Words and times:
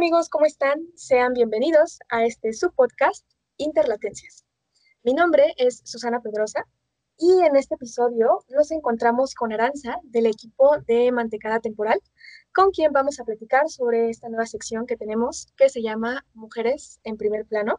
amigos, 0.00 0.30
¿cómo 0.30 0.46
están? 0.46 0.80
Sean 0.94 1.34
bienvenidos 1.34 1.98
a 2.08 2.24
este 2.24 2.54
subpodcast 2.54 3.22
Interlatencias. 3.58 4.46
Mi 5.02 5.12
nombre 5.12 5.52
es 5.58 5.82
Susana 5.84 6.22
Pedrosa 6.22 6.64
y 7.18 7.42
en 7.42 7.54
este 7.54 7.74
episodio 7.74 8.42
nos 8.48 8.70
encontramos 8.70 9.34
con 9.34 9.52
Aranza 9.52 9.98
del 10.04 10.24
equipo 10.24 10.78
de 10.86 11.12
Mantecada 11.12 11.60
Temporal, 11.60 12.00
con 12.54 12.70
quien 12.70 12.92
vamos 12.94 13.20
a 13.20 13.24
platicar 13.24 13.68
sobre 13.68 14.08
esta 14.08 14.30
nueva 14.30 14.46
sección 14.46 14.86
que 14.86 14.96
tenemos 14.96 15.48
que 15.58 15.68
se 15.68 15.82
llama 15.82 16.24
Mujeres 16.32 16.98
en 17.04 17.18
primer 17.18 17.44
plano. 17.44 17.78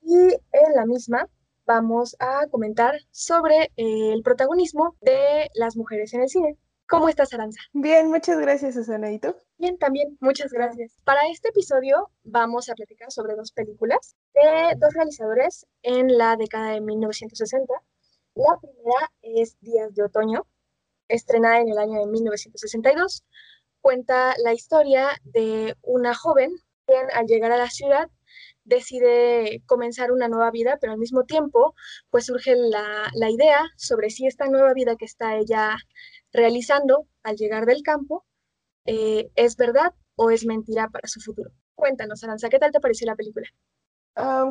Y 0.00 0.16
en 0.16 0.74
la 0.74 0.86
misma 0.86 1.28
vamos 1.66 2.16
a 2.18 2.46
comentar 2.46 2.94
sobre 3.10 3.64
eh, 3.76 4.14
el 4.14 4.22
protagonismo 4.22 4.96
de 5.02 5.50
las 5.52 5.76
mujeres 5.76 6.14
en 6.14 6.22
el 6.22 6.30
cine. 6.30 6.56
¿Cómo 6.88 7.10
estás, 7.10 7.34
Aranza? 7.34 7.60
Bien, 7.74 8.08
muchas 8.08 8.40
gracias, 8.40 8.72
Susana. 8.74 9.12
¿Y 9.12 9.18
tú? 9.18 9.34
Bien, 9.58 9.78
también, 9.78 10.16
muchas 10.20 10.52
gracias. 10.52 10.92
Para 11.04 11.20
este 11.30 11.48
episodio 11.48 12.10
vamos 12.24 12.68
a 12.68 12.74
platicar 12.74 13.10
sobre 13.10 13.34
dos 13.36 13.52
películas 13.52 14.14
de 14.34 14.74
dos 14.78 14.92
realizadores 14.94 15.66
en 15.82 16.16
la 16.16 16.36
década 16.36 16.72
de 16.72 16.80
1960 16.80 17.72
la 18.36 18.58
primera 18.60 19.10
es 19.22 19.58
Días 19.60 19.94
de 19.94 20.02
Otoño, 20.02 20.46
estrenada 21.08 21.60
en 21.60 21.70
el 21.70 21.78
año 21.78 22.00
de 22.00 22.06
1962. 22.06 23.24
Cuenta 23.80 24.34
la 24.44 24.52
historia 24.52 25.08
de 25.24 25.74
una 25.80 26.14
joven 26.14 26.54
quien 26.84 27.06
al 27.14 27.26
llegar 27.26 27.50
a 27.52 27.56
la 27.56 27.70
ciudad 27.70 28.10
decide 28.64 29.62
comenzar 29.64 30.12
una 30.12 30.28
nueva 30.28 30.50
vida, 30.50 30.76
pero 30.78 30.92
al 30.92 30.98
mismo 30.98 31.24
tiempo 31.24 31.74
pues 32.10 32.26
surge 32.26 32.54
la, 32.56 33.10
idea 33.30 33.64
sobre 33.78 34.10
si 34.10 34.26
esta 34.26 34.48
nueva 34.48 34.74
vida 34.74 34.96
que 34.96 35.06
está 35.06 35.36
ella 35.36 35.74
realizando 36.30 37.06
al 37.22 37.36
llegar 37.36 37.64
del 37.64 37.82
campo 37.82 38.26
eh, 38.86 39.30
es 39.34 39.56
verdad 39.56 39.92
o 40.16 40.30
es 40.30 40.46
mentira 40.46 40.88
para 40.88 41.08
su 41.08 41.20
futuro. 41.20 41.50
Cuéntanos, 41.74 42.22
Aranza, 42.24 42.48
¿qué 42.48 42.58
tal 42.58 42.72
te 42.72 42.80
pareció 42.80 43.06
la 43.06 43.16
película? 43.16 43.46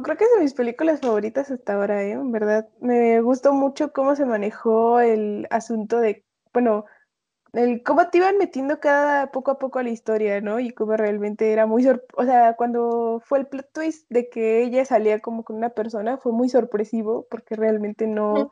creo 0.03 0.15
que 0.15 0.25
es 0.25 0.31
de 0.35 0.41
mis 0.41 0.53
películas 0.53 1.01
favoritas 1.01 1.49
hasta 1.49 1.73
ahora, 1.73 2.03
¿eh? 2.03 2.11
En 2.11 2.31
verdad, 2.31 2.67
me 2.81 3.19
gustó 3.21 3.51
mucho 3.51 3.91
cómo 3.93 4.15
se 4.15 4.25
manejó 4.25 4.99
el 4.99 5.47
asunto 5.49 5.99
de, 5.99 6.23
bueno, 6.53 6.85
el 7.53 7.83
cómo 7.83 8.09
te 8.09 8.19
iban 8.19 8.37
metiendo 8.37 8.79
cada 8.79 9.31
poco 9.31 9.51
a 9.51 9.59
poco 9.59 9.79
a 9.79 9.83
la 9.83 9.89
historia, 9.89 10.41
¿no? 10.41 10.59
Y 10.59 10.71
cómo 10.71 10.95
realmente 10.97 11.51
era 11.51 11.65
muy, 11.65 11.87
o 11.87 12.23
sea, 12.25 12.55
cuando 12.55 13.21
fue 13.25 13.39
el 13.39 13.47
plot 13.47 13.71
twist 13.73 14.05
de 14.09 14.29
que 14.29 14.61
ella 14.63 14.85
salía 14.85 15.19
como 15.19 15.43
con 15.43 15.55
una 15.55 15.69
persona, 15.69 16.17
fue 16.17 16.31
muy 16.31 16.49
sorpresivo 16.49 17.25
porque 17.29 17.55
realmente 17.55 18.07
no, 18.07 18.51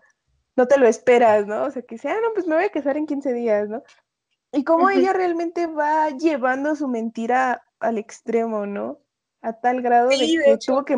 no 0.55 0.67
te 0.67 0.79
lo 0.79 0.87
esperas, 0.87 1.45
¿no? 1.45 1.65
O 1.65 1.71
sea, 1.71 1.81
que 1.83 1.97
sea, 1.97 2.13
ah, 2.13 2.19
no, 2.23 2.33
pues 2.33 2.47
me 2.47 2.55
voy 2.55 2.65
a 2.65 2.69
casar 2.69 2.97
en 2.97 3.05
15 3.05 3.33
días, 3.33 3.69
¿no? 3.69 3.83
Y 4.53 4.63
cómo 4.63 4.89
ella 4.89 5.11
realmente 5.11 5.67
va 5.67 6.09
llevando 6.11 6.75
su 6.75 6.87
mentira 6.87 7.63
al 7.79 7.97
extremo, 7.97 8.65
¿no? 8.65 9.03
a 9.43 9.53
tal 9.53 9.81
grado 9.81 10.09
de 10.09 10.17
que 10.17 10.57
tuvo, 10.65 10.85
que 10.85 10.97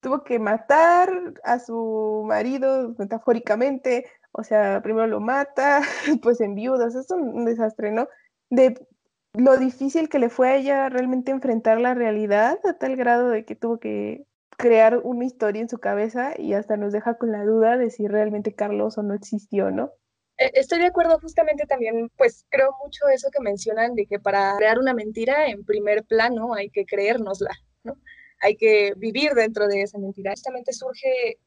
tuvo 0.00 0.24
que 0.24 0.38
matar 0.38 1.10
a 1.44 1.58
su 1.58 2.24
marido 2.26 2.94
metafóricamente, 2.98 4.06
o 4.32 4.42
sea, 4.42 4.82
primero 4.82 5.06
lo 5.06 5.20
mata, 5.20 5.80
pues 6.22 6.40
en 6.40 6.54
viudas, 6.54 6.94
es 6.94 7.10
un 7.10 7.44
desastre, 7.46 7.92
¿no? 7.92 8.08
De 8.50 8.86
lo 9.32 9.56
difícil 9.56 10.08
que 10.08 10.18
le 10.18 10.28
fue 10.28 10.50
a 10.50 10.56
ella 10.56 10.88
realmente 10.88 11.30
enfrentar 11.30 11.80
la 11.80 11.94
realidad 11.94 12.58
a 12.64 12.74
tal 12.74 12.96
grado 12.96 13.30
de 13.30 13.44
que 13.44 13.54
tuvo 13.54 13.78
que 13.78 14.26
crear 14.56 15.00
una 15.02 15.24
historia 15.24 15.62
en 15.62 15.68
su 15.68 15.78
cabeza 15.78 16.34
y 16.36 16.52
hasta 16.54 16.76
nos 16.76 16.92
deja 16.92 17.14
con 17.14 17.32
la 17.32 17.44
duda 17.44 17.76
de 17.76 17.90
si 17.90 18.06
realmente 18.06 18.54
Carlos 18.54 18.98
o 18.98 19.02
no 19.02 19.14
existió, 19.14 19.70
¿no? 19.70 19.92
E, 20.38 20.50
estoy 20.54 20.80
de 20.80 20.86
acuerdo 20.86 21.18
justamente 21.20 21.66
también, 21.66 22.10
pues 22.16 22.44
creo 22.50 22.74
mucho 22.82 23.06
eso 23.08 23.28
que 23.30 23.40
mencionan 23.40 23.94
de 23.94 24.06
que 24.06 24.18
para 24.18 24.56
crear 24.56 24.78
una 24.78 24.94
mentira 24.94 25.48
en 25.48 25.64
primer 25.64 26.04
plano 26.04 26.54
hay 26.54 26.70
que 26.70 26.84
creérnosla. 26.86 27.50
Hay 28.40 28.56
que 28.56 28.92
vivir 28.96 29.32
dentro 29.32 29.68
de 29.68 29.82
esa 29.82 29.98
mentira. 29.98 30.32
Justamente 30.32 30.72
surge 30.72 31.38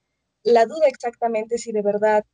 la 0.44 0.66
duda 0.66 0.88
exactamente 0.88 1.58
si 1.58 1.72
de 1.72 1.81
verdad 1.84 2.25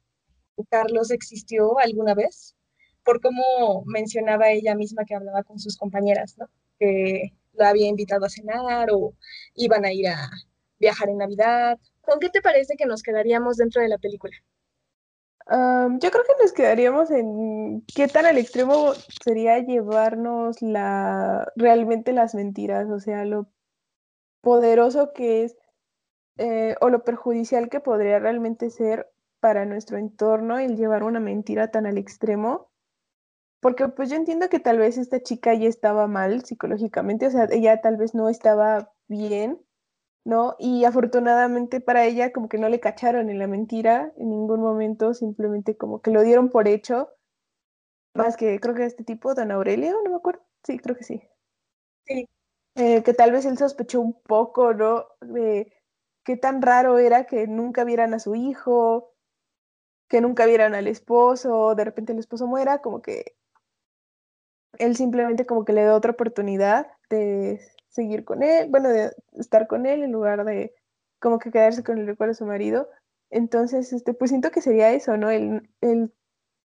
Carlos 0.69 1.11
existió 1.11 1.79
alguna 1.79 2.13
vez, 2.15 2.55
por 3.03 3.21
cómo 3.21 3.83
mencionaba 3.85 4.51
ella 4.51 4.75
misma 4.75 5.05
que 5.05 5.15
hablaba 5.15 5.43
con 5.43 5.59
sus 5.59 5.77
compañeras, 5.77 6.35
Que 6.79 7.33
lo 7.53 7.65
había 7.65 7.87
invitado 7.87 8.25
a 8.25 8.29
cenar 8.29 8.89
o 8.91 9.15
iban 9.55 9.85
a 9.85 9.91
ir 9.93 10.07
a 10.07 10.29
viajar 10.79 11.09
en 11.09 11.17
Navidad. 11.17 11.77
¿Con 12.01 12.19
qué 12.19 12.29
te 12.29 12.41
parece 12.41 12.75
que 12.77 12.85
nos 12.85 13.03
quedaríamos 13.03 13.57
dentro 13.57 13.81
de 13.81 13.89
la 13.89 13.97
película? 13.97 14.35
Yo 15.49 16.11
creo 16.11 16.23
que 16.23 16.41
nos 16.41 16.53
quedaríamos 16.53 17.11
en 17.11 17.83
qué 17.93 18.07
tan 18.07 18.25
al 18.25 18.37
extremo 18.37 18.93
sería 19.23 19.59
llevarnos 19.59 20.61
la 20.61 21.51
realmente 21.55 22.13
las 22.13 22.33
mentiras, 22.35 22.89
o 22.89 22.99
sea, 22.99 23.25
lo 23.25 23.49
poderoso 24.41 25.13
que 25.13 25.43
es 25.43 25.55
eh, 26.37 26.75
o 26.81 26.89
lo 26.89 27.03
perjudicial 27.03 27.69
que 27.69 27.79
podría 27.79 28.19
realmente 28.19 28.69
ser 28.69 29.09
para 29.39 29.65
nuestro 29.65 29.97
entorno 29.97 30.57
el 30.57 30.77
llevar 30.77 31.03
una 31.03 31.19
mentira 31.19 31.69
tan 31.69 31.85
al 31.85 31.97
extremo. 31.97 32.71
Porque 33.61 33.87
pues 33.87 34.09
yo 34.09 34.15
entiendo 34.15 34.49
que 34.49 34.59
tal 34.59 34.77
vez 34.77 34.97
esta 34.97 35.21
chica 35.21 35.53
ya 35.53 35.67
estaba 35.69 36.07
mal 36.07 36.43
psicológicamente, 36.43 37.27
o 37.27 37.31
sea, 37.31 37.47
ella 37.51 37.79
tal 37.81 37.97
vez 37.97 38.13
no 38.13 38.27
estaba 38.29 38.91
bien, 39.07 39.59
¿no? 40.25 40.55
Y 40.59 40.85
afortunadamente 40.85 41.81
para 41.81 42.05
ella 42.05 42.31
como 42.31 42.49
que 42.49 42.57
no 42.57 42.69
le 42.69 42.79
cacharon 42.79 43.29
en 43.29 43.39
la 43.39 43.47
mentira 43.47 44.13
en 44.17 44.29
ningún 44.29 44.61
momento, 44.61 45.13
simplemente 45.13 45.77
como 45.77 46.01
que 46.01 46.11
lo 46.11 46.21
dieron 46.23 46.49
por 46.49 46.67
hecho, 46.67 47.09
más 48.15 48.37
que 48.37 48.59
creo 48.59 48.75
que 48.75 48.85
este 48.85 49.03
tipo, 49.03 49.33
don 49.33 49.51
Aurelio, 49.51 50.01
no 50.03 50.09
me 50.11 50.15
acuerdo, 50.17 50.41
sí, 50.63 50.79
creo 50.79 50.95
que 50.95 51.03
sí. 51.03 51.21
Sí, 52.05 52.29
eh, 52.75 53.03
que 53.03 53.13
tal 53.13 53.31
vez 53.31 53.45
él 53.45 53.57
sospechó 53.57 54.01
un 54.01 54.21
poco, 54.23 54.73
¿no? 54.73 55.05
De 55.21 55.73
qué 56.25 56.37
tan 56.37 56.61
raro 56.61 56.99
era 56.99 57.25
que 57.25 57.47
nunca 57.47 57.83
vieran 57.85 58.13
a 58.13 58.19
su 58.19 58.35
hijo, 58.35 59.13
que 60.09 60.21
nunca 60.21 60.45
vieran 60.45 60.75
al 60.75 60.87
esposo, 60.87 61.75
de 61.75 61.85
repente 61.85 62.13
el 62.13 62.19
esposo 62.19 62.47
muera, 62.47 62.81
como 62.81 63.01
que 63.01 63.35
él 64.77 64.95
simplemente 64.95 65.45
como 65.45 65.65
que 65.65 65.73
le 65.73 65.83
da 65.83 65.95
otra 65.95 66.11
oportunidad 66.11 66.87
de 67.09 67.59
seguir 67.93 68.25
con 68.25 68.43
él, 68.43 68.69
bueno, 68.69 68.89
de 68.89 69.11
estar 69.33 69.67
con 69.67 69.85
él 69.85 70.03
en 70.03 70.11
lugar 70.11 70.43
de 70.45 70.73
como 71.19 71.39
que 71.39 71.51
quedarse 71.51 71.83
con 71.83 71.97
el 71.97 72.07
recuerdo 72.07 72.31
de 72.31 72.37
su 72.37 72.45
marido. 72.45 72.89
Entonces, 73.29 73.93
este, 73.93 74.13
pues 74.13 74.29
siento 74.29 74.51
que 74.51 74.61
sería 74.61 74.91
eso, 74.91 75.15
¿no? 75.15 75.29
El, 75.29 75.69
el 75.81 76.11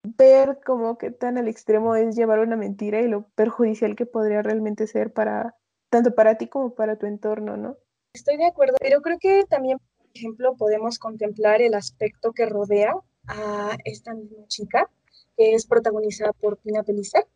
ver 0.03 0.59
como 0.65 0.97
que 0.97 1.11
tan 1.11 1.37
al 1.37 1.47
extremo 1.47 1.95
es 1.95 2.15
llevar 2.15 2.39
una 2.39 2.55
mentira 2.55 3.01
y 3.01 3.07
lo 3.07 3.27
perjudicial 3.35 3.95
que 3.95 4.05
podría 4.05 4.41
realmente 4.41 4.87
ser 4.87 5.11
para, 5.11 5.55
tanto 5.89 6.15
para 6.15 6.37
ti 6.37 6.47
como 6.47 6.75
para 6.75 6.97
tu 6.97 7.07
entorno, 7.07 7.57
¿no? 7.57 7.77
Estoy 8.13 8.37
de 8.37 8.45
acuerdo, 8.45 8.75
pero 8.79 9.01
creo 9.01 9.17
que 9.19 9.43
también, 9.49 9.79
por 9.97 10.07
ejemplo, 10.13 10.55
podemos 10.55 10.97
contemplar 10.97 11.61
el 11.61 11.73
aspecto 11.73 12.31
que 12.31 12.45
rodea 12.45 12.93
a 13.27 13.77
esta 13.83 14.13
misma 14.13 14.47
chica, 14.47 14.89
que 15.35 15.53
es 15.53 15.67
protagonizada 15.67 16.31
por 16.33 16.57
Tina 16.57 16.83
Pellicer, 16.83 17.27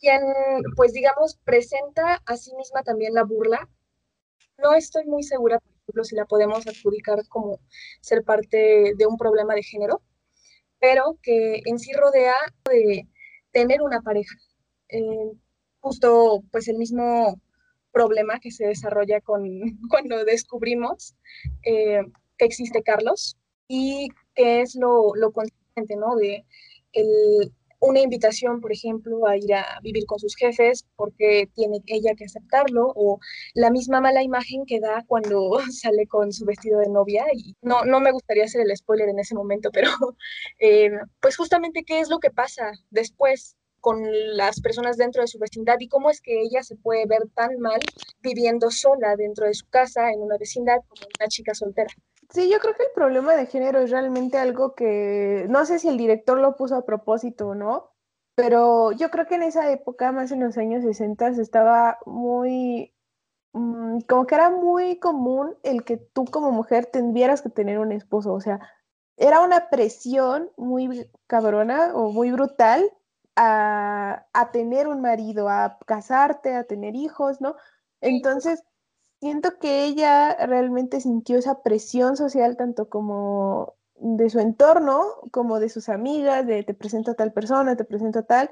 quien, 0.00 0.22
pues 0.76 0.92
digamos, 0.92 1.38
presenta 1.44 2.22
a 2.26 2.36
sí 2.36 2.54
misma 2.56 2.82
también 2.82 3.14
la 3.14 3.24
burla. 3.24 3.68
No 4.58 4.74
estoy 4.74 5.04
muy 5.06 5.22
segura, 5.22 5.58
por 5.58 5.70
ejemplo, 5.72 6.04
si 6.04 6.16
la 6.16 6.24
podemos 6.26 6.66
adjudicar 6.66 7.26
como 7.28 7.60
ser 8.00 8.24
parte 8.24 8.94
de 8.96 9.06
un 9.06 9.16
problema 9.16 9.54
de 9.54 9.62
género, 9.62 10.02
pero 10.78 11.18
que 11.22 11.62
en 11.64 11.78
sí 11.78 11.92
rodea 11.92 12.34
de 12.70 13.08
tener 13.52 13.82
una 13.82 14.00
pareja. 14.02 14.36
Eh, 14.88 15.32
justo, 15.80 16.42
pues 16.52 16.68
el 16.68 16.78
mismo 16.78 17.40
problema 17.92 18.40
que 18.40 18.50
se 18.50 18.66
desarrolla 18.66 19.20
con, 19.20 19.42
cuando 19.90 20.24
descubrimos 20.24 21.16
eh, 21.62 22.02
que 22.38 22.44
existe 22.44 22.82
Carlos 22.82 23.36
y 23.68 24.08
que 24.34 24.60
es 24.62 24.74
lo, 24.74 25.14
lo 25.14 25.32
consciente, 25.32 25.96
¿no? 25.96 26.16
De 26.16 26.44
el, 26.92 27.52
una 27.86 28.00
invitación, 28.00 28.60
por 28.60 28.72
ejemplo, 28.72 29.26
a 29.26 29.36
ir 29.36 29.54
a 29.54 29.80
vivir 29.82 30.04
con 30.06 30.18
sus 30.18 30.34
jefes 30.36 30.84
porque 30.96 31.48
tiene 31.54 31.80
ella 31.86 32.14
que 32.16 32.24
aceptarlo, 32.24 32.92
o 32.94 33.18
la 33.54 33.70
misma 33.70 34.00
mala 34.00 34.22
imagen 34.22 34.66
que 34.66 34.80
da 34.80 35.04
cuando 35.06 35.58
sale 35.72 36.06
con 36.06 36.32
su 36.32 36.44
vestido 36.44 36.80
de 36.80 36.88
novia. 36.88 37.24
Y 37.32 37.54
no, 37.62 37.84
no 37.84 38.00
me 38.00 38.12
gustaría 38.12 38.44
hacer 38.44 38.62
el 38.62 38.76
spoiler 38.76 39.08
en 39.08 39.18
ese 39.18 39.34
momento, 39.34 39.70
pero 39.72 39.90
eh, 40.58 40.90
pues 41.20 41.36
justamente 41.36 41.84
qué 41.84 42.00
es 42.00 42.08
lo 42.08 42.18
que 42.18 42.30
pasa 42.30 42.72
después 42.90 43.56
con 43.80 44.02
las 44.36 44.60
personas 44.60 44.96
dentro 44.96 45.22
de 45.22 45.28
su 45.28 45.38
vecindad 45.38 45.76
y 45.78 45.88
cómo 45.88 46.10
es 46.10 46.20
que 46.20 46.40
ella 46.40 46.62
se 46.64 46.74
puede 46.74 47.06
ver 47.06 47.22
tan 47.34 47.58
mal 47.60 47.78
viviendo 48.20 48.70
sola 48.70 49.14
dentro 49.16 49.46
de 49.46 49.54
su 49.54 49.66
casa 49.68 50.10
en 50.10 50.22
una 50.22 50.36
vecindad 50.38 50.78
como 50.88 51.06
una 51.20 51.28
chica 51.28 51.54
soltera. 51.54 51.94
Sí, 52.30 52.50
yo 52.50 52.58
creo 52.58 52.74
que 52.74 52.84
el 52.84 52.90
problema 52.94 53.34
de 53.34 53.46
género 53.46 53.80
es 53.80 53.90
realmente 53.90 54.38
algo 54.38 54.74
que 54.74 55.46
no 55.48 55.64
sé 55.64 55.78
si 55.78 55.88
el 55.88 55.96
director 55.96 56.38
lo 56.38 56.56
puso 56.56 56.76
a 56.76 56.84
propósito 56.84 57.48
o 57.48 57.54
no, 57.54 57.90
pero 58.34 58.92
yo 58.92 59.10
creo 59.10 59.26
que 59.26 59.36
en 59.36 59.44
esa 59.44 59.70
época, 59.72 60.12
más 60.12 60.32
en 60.32 60.40
los 60.40 60.58
años 60.58 60.84
60, 60.84 61.28
estaba 61.28 61.98
muy, 62.06 62.94
mm, 63.52 64.00
como 64.08 64.26
que 64.26 64.34
era 64.34 64.50
muy 64.50 64.98
común 64.98 65.56
el 65.62 65.84
que 65.84 65.96
tú 65.98 66.24
como 66.26 66.52
mujer 66.52 66.86
tendrías 66.86 67.42
que 67.42 67.50
tener 67.50 67.78
un 67.78 67.92
esposo, 67.92 68.32
o 68.34 68.40
sea, 68.40 68.60
era 69.16 69.40
una 69.42 69.70
presión 69.70 70.50
muy 70.56 71.10
cabrona 71.26 71.94
o 71.94 72.12
muy 72.12 72.30
brutal 72.32 72.90
a, 73.36 74.26
tener 74.52 74.88
un 74.88 75.00
marido, 75.02 75.48
a 75.48 75.78
casarte, 75.86 76.54
a 76.54 76.64
tener 76.64 76.94
hijos, 76.96 77.40
¿no? 77.40 77.56
Entonces, 78.00 78.62
siento 79.26 79.58
que 79.58 79.84
ella 79.84 80.36
realmente 80.46 81.00
sintió 81.00 81.36
esa 81.36 81.60
presión 81.62 82.16
social 82.16 82.56
tanto 82.56 82.88
como 82.88 83.74
de 83.96 84.30
su 84.30 84.38
entorno, 84.38 85.02
como 85.32 85.58
de 85.58 85.68
sus 85.68 85.88
amigas, 85.88 86.46
de 86.46 86.62
te 86.62 86.74
presento 86.74 87.10
a 87.10 87.14
tal 87.14 87.32
persona, 87.32 87.74
te 87.74 87.84
presento 87.84 88.20
a 88.20 88.22
tal, 88.22 88.50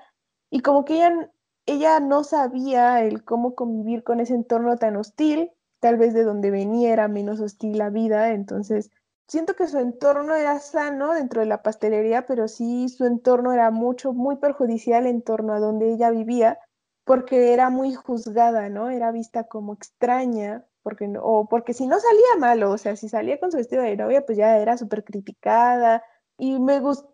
y 0.51 0.61
como 0.63 0.85
que 0.85 0.95
ella, 0.95 1.31
ella 1.67 2.01
no 2.01 2.25
sabía 2.25 3.05
el 3.05 3.25
cómo 3.25 3.55
convivir 3.55 4.03
con 4.03 4.19
ese 4.19 4.35
entorno 4.35 4.77
tan 4.77 4.97
hostil, 4.97 5.53
tal 5.79 5.97
vez 5.97 6.13
de 6.13 6.25
donde 6.25 6.51
venía 6.51 6.93
era 6.93 7.07
menos 7.07 7.39
hostil 7.39 7.79
la 7.79 7.91
vida, 7.91 8.33
entonces 8.33 8.91
siento 9.29 9.55
que 9.55 9.69
su 9.69 9.79
entorno 9.79 10.35
era 10.35 10.59
sano 10.59 11.15
dentro 11.15 11.41
de 11.41 11.47
la 11.47 11.63
pastelería, 11.63 12.27
pero 12.27 12.49
sí 12.49 12.89
su 12.89 13.05
entorno 13.05 13.53
era 13.53 13.71
mucho, 13.71 14.13
muy 14.13 14.37
perjudicial 14.39 15.07
en 15.07 15.23
torno 15.23 15.53
a 15.53 15.61
donde 15.61 15.93
ella 15.93 16.11
vivía, 16.11 16.59
porque 17.05 17.53
era 17.53 17.71
muy 17.71 17.95
juzgada, 17.95 18.69
¿no? 18.69 18.91
Era 18.91 19.13
vista 19.13 19.45
como 19.45 19.75
extraña, 19.75 20.67
porque 20.83 21.07
no, 21.07 21.23
o 21.23 21.49
porque 21.49 21.75
si 21.75 21.87
no 21.87 21.99
salía 22.01 22.39
malo, 22.39 22.71
o 22.71 22.79
sea, 22.79 22.97
si 22.97 23.09
salía 23.09 23.39
con 23.39 23.51
su 23.51 23.59
vestido 23.59 23.83
de 23.83 23.97
novia, 23.97 24.25
pues 24.25 24.39
ya 24.39 24.59
era 24.59 24.77
súper 24.79 25.05
criticada. 25.05 26.03
Y 26.39 26.59
me 26.59 26.81
gusta, 26.81 27.09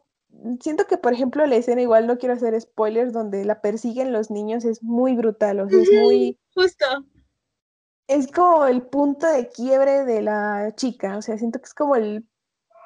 siento 0.60 0.86
que, 0.86 0.96
por 0.96 1.12
ejemplo, 1.12 1.44
la 1.46 1.56
escena, 1.56 1.82
igual 1.82 2.06
no 2.06 2.18
quiero 2.18 2.34
hacer 2.34 2.58
spoilers, 2.60 3.12
donde 3.12 3.44
la 3.44 3.60
persiguen 3.60 4.12
los 4.12 4.30
niños, 4.30 4.64
es 4.64 4.82
muy 4.82 5.14
brutal, 5.16 5.60
o 5.60 5.68
sea, 5.68 5.82
es 5.82 5.90
muy... 5.92 6.38
Justo. 6.54 6.86
Es 8.06 8.30
como 8.30 8.66
el 8.66 8.82
punto 8.82 9.26
de 9.26 9.48
quiebre 9.48 10.04
de 10.04 10.22
la 10.22 10.72
chica, 10.74 11.16
o 11.16 11.22
sea, 11.22 11.38
siento 11.38 11.60
que 11.60 11.66
es 11.66 11.74
como 11.74 11.94
el 11.94 12.28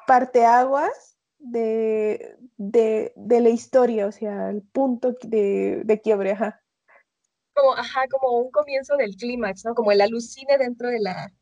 parteaguas 0.05 1.17
de, 1.39 2.37
de, 2.57 3.11
de 3.15 3.41
la 3.41 3.49
historia, 3.49 4.05
o 4.05 4.11
sea, 4.11 4.51
el 4.51 4.61
punto 4.61 5.15
de, 5.23 5.81
de 5.83 6.01
quiebre, 6.01 6.31
ajá 6.31 6.61
como, 7.55 7.73
ajá, 7.73 8.07
como 8.09 8.39
un 8.39 8.51
comienzo 8.51 8.95
del 8.97 9.15
clímax, 9.15 9.65
¿no? 9.65 9.73
Como 9.73 9.91
el 9.91 10.01
alucine 10.01 10.57
dentro 10.57 10.89
de 10.89 10.99
la, 10.99 11.33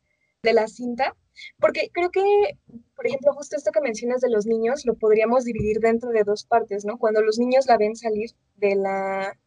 de 0.43 0.53
la 0.53 0.67
cinta. 0.67 1.15
Porque 1.59 1.89
creo 1.91 2.11
que, 2.11 2.21
por 2.95 3.07
ejemplo, 3.07 3.33
justo 3.33 3.57
esto 3.57 3.71
que 3.71 3.81
mencionas 3.81 4.21
de 4.21 4.29
los 4.29 4.45
niños, 4.45 4.85
lo 4.85 4.95
podríamos 4.95 5.43
dividir 5.43 5.79
dentro 5.79 6.11
de 6.11 6.23
dos 6.23 6.45
partes, 6.45 6.85
¿no? 6.85 6.97
Cuando 6.97 7.21
los 7.21 7.39
niños 7.39 7.65
la 7.65 7.77
ven 7.77 7.95
salir 7.95 8.29
de 8.55 8.75
la, 8.75 9.37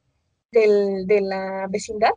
del, 0.51 1.07
de 1.07 1.21
la 1.21 1.67
vecindad 1.71 2.11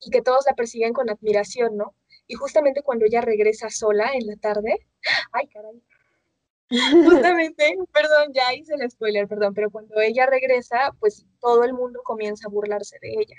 y 0.00 0.10
que 0.10 0.22
todos 0.22 0.44
la 0.46 0.54
persiguen 0.54 0.92
con 0.92 1.08
admiración, 1.08 1.76
¿no? 1.76 1.94
Y 2.26 2.34
justamente 2.34 2.82
cuando 2.82 3.06
ella 3.06 3.20
regresa 3.20 3.70
sola 3.70 4.10
en 4.12 4.26
la 4.26 4.36
tarde, 4.36 4.86
ay, 5.32 5.46
caray, 5.48 5.80
Justamente, 7.04 7.76
perdón, 7.92 8.32
ya 8.34 8.54
hice 8.54 8.74
el 8.74 8.90
spoiler, 8.90 9.26
perdón, 9.26 9.54
pero 9.54 9.70
cuando 9.70 10.00
ella 10.00 10.26
regresa, 10.26 10.92
pues 11.00 11.26
todo 11.40 11.64
el 11.64 11.72
mundo 11.72 12.00
comienza 12.04 12.46
a 12.46 12.50
burlarse 12.50 12.98
de 13.00 13.14
ella. 13.14 13.36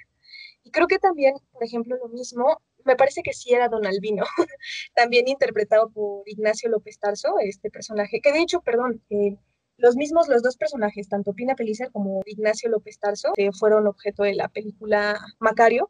Y 0.64 0.72
creo 0.72 0.88
que 0.88 1.00
también, 1.00 1.36
por 1.52 1.64
ejemplo, 1.64 1.96
lo 1.98 2.10
mismo, 2.10 2.62
me 2.86 2.96
parece 2.96 3.22
que 3.22 3.34
sí 3.34 3.54
era 3.54 3.70
Don 3.70 3.86
Albino, 3.86 4.26
también 4.96 5.28
interpretado 5.28 5.90
por 5.90 6.28
Ignacio 6.28 6.70
López 6.70 7.00
Tarso, 7.00 7.36
este 7.40 7.70
personaje, 7.70 8.20
que 8.22 8.34
de 8.34 8.42
hecho, 8.42 8.62
perdón, 8.62 9.04
eh, 9.10 9.38
los 9.78 9.96
mismos, 9.96 10.28
los 10.28 10.42
dos 10.42 10.58
personajes, 10.58 11.08
tanto 11.08 11.34
Pina 11.34 11.56
Pellicer 11.56 11.92
como 11.92 12.22
Ignacio 12.26 12.70
López 12.70 13.00
Tarso, 13.00 13.32
fueron 13.58 13.88
objeto 13.88 14.24
de 14.24 14.36
la 14.36 14.50
película 14.50 15.20
Macario, 15.40 15.90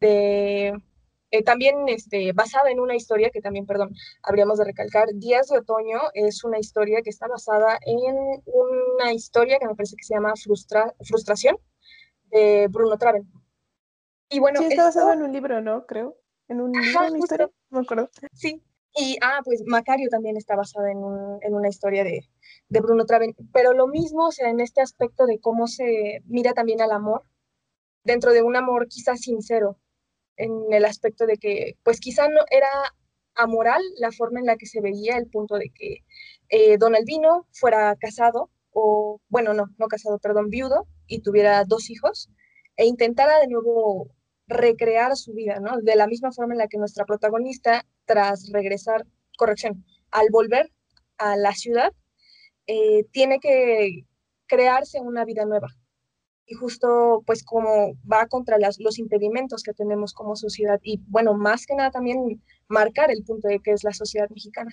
de 0.00 0.72
eh, 1.34 1.42
también 1.42 1.88
este, 1.88 2.32
basada 2.32 2.70
en 2.70 2.78
una 2.78 2.94
historia 2.94 3.30
que 3.30 3.40
también, 3.40 3.66
perdón, 3.66 3.92
habríamos 4.22 4.58
de 4.58 4.64
recalcar, 4.66 5.08
Días 5.14 5.48
de 5.48 5.58
Otoño 5.58 5.98
es 6.12 6.44
una 6.44 6.60
historia 6.60 7.02
que 7.02 7.10
está 7.10 7.26
basada 7.26 7.76
en 7.84 8.40
una 8.46 9.12
historia 9.12 9.58
que 9.58 9.66
me 9.66 9.74
parece 9.74 9.96
que 9.96 10.04
se 10.04 10.14
llama 10.14 10.34
Frustración 10.36 11.56
de 12.30 12.68
Bruno 12.70 12.98
Traven. 12.98 13.28
Y 14.28 14.38
bueno, 14.38 14.60
sí, 14.60 14.66
está 14.66 14.84
basado 14.84 15.12
en 15.12 15.22
un 15.22 15.32
libro, 15.32 15.60
¿no? 15.60 15.86
Creo. 15.86 16.16
En 16.46 16.60
un 16.60 16.70
libro, 16.70 17.00
una 17.08 17.18
historia, 17.18 17.50
no 17.70 17.80
me 17.80 17.84
acuerdo. 17.84 18.10
Sí, 18.32 18.62
y, 18.94 19.18
ah, 19.20 19.40
pues 19.44 19.64
Macario 19.66 20.08
también 20.10 20.36
está 20.36 20.54
basada 20.54 20.92
en, 20.92 20.98
en 21.40 21.52
una 21.52 21.68
historia 21.68 22.04
de, 22.04 22.28
de, 22.68 22.80
Bruno 22.80 23.06
Traven, 23.06 23.34
pero 23.52 23.72
lo 23.72 23.88
mismo, 23.88 24.28
o 24.28 24.32
sea, 24.32 24.50
en 24.50 24.60
este 24.60 24.82
aspecto 24.82 25.26
de 25.26 25.40
cómo 25.40 25.66
se 25.66 26.22
mira 26.26 26.52
también 26.52 26.80
al 26.80 26.92
amor, 26.92 27.24
dentro 28.04 28.32
de 28.32 28.42
un 28.42 28.54
amor 28.54 28.86
quizás 28.86 29.20
sincero, 29.20 29.80
en 30.36 30.50
el 30.72 30.84
aspecto 30.84 31.26
de 31.26 31.36
que, 31.36 31.76
pues 31.82 32.00
quizá 32.00 32.28
no 32.28 32.40
era 32.50 32.68
amoral 33.34 33.82
la 33.98 34.12
forma 34.12 34.40
en 34.40 34.46
la 34.46 34.56
que 34.56 34.66
se 34.66 34.80
veía 34.80 35.16
el 35.16 35.28
punto 35.28 35.56
de 35.56 35.70
que 35.70 35.98
eh, 36.48 36.78
Don 36.78 36.94
Albino 36.94 37.46
fuera 37.52 37.96
casado, 37.96 38.50
o 38.72 39.20
bueno, 39.28 39.54
no, 39.54 39.66
no 39.78 39.88
casado, 39.88 40.18
perdón, 40.18 40.50
viudo, 40.50 40.86
y 41.06 41.20
tuviera 41.20 41.64
dos 41.64 41.90
hijos, 41.90 42.30
e 42.76 42.86
intentara 42.86 43.38
de 43.38 43.48
nuevo 43.48 44.10
recrear 44.46 45.16
su 45.16 45.32
vida, 45.32 45.58
¿no? 45.60 45.80
De 45.80 45.96
la 45.96 46.06
misma 46.06 46.32
forma 46.32 46.54
en 46.54 46.58
la 46.58 46.68
que 46.68 46.78
nuestra 46.78 47.04
protagonista, 47.04 47.84
tras 48.04 48.50
regresar, 48.52 49.06
corrección, 49.36 49.84
al 50.10 50.26
volver 50.30 50.70
a 51.18 51.36
la 51.36 51.52
ciudad, 51.52 51.92
eh, 52.66 53.04
tiene 53.12 53.40
que 53.40 54.06
crearse 54.46 55.00
una 55.00 55.24
vida 55.24 55.44
nueva, 55.44 55.68
y 56.46 56.54
justo 56.54 57.22
pues 57.26 57.44
como 57.44 57.94
va 58.10 58.26
contra 58.26 58.58
los 58.58 58.98
impedimentos 58.98 59.62
que 59.62 59.72
tenemos 59.72 60.12
como 60.12 60.36
sociedad 60.36 60.78
y 60.82 61.00
bueno, 61.08 61.34
más 61.34 61.66
que 61.66 61.74
nada 61.74 61.90
también 61.90 62.42
marcar 62.68 63.10
el 63.10 63.24
punto 63.24 63.48
de 63.48 63.60
que 63.60 63.72
es 63.72 63.84
la 63.84 63.92
sociedad 63.92 64.28
mexicana. 64.30 64.70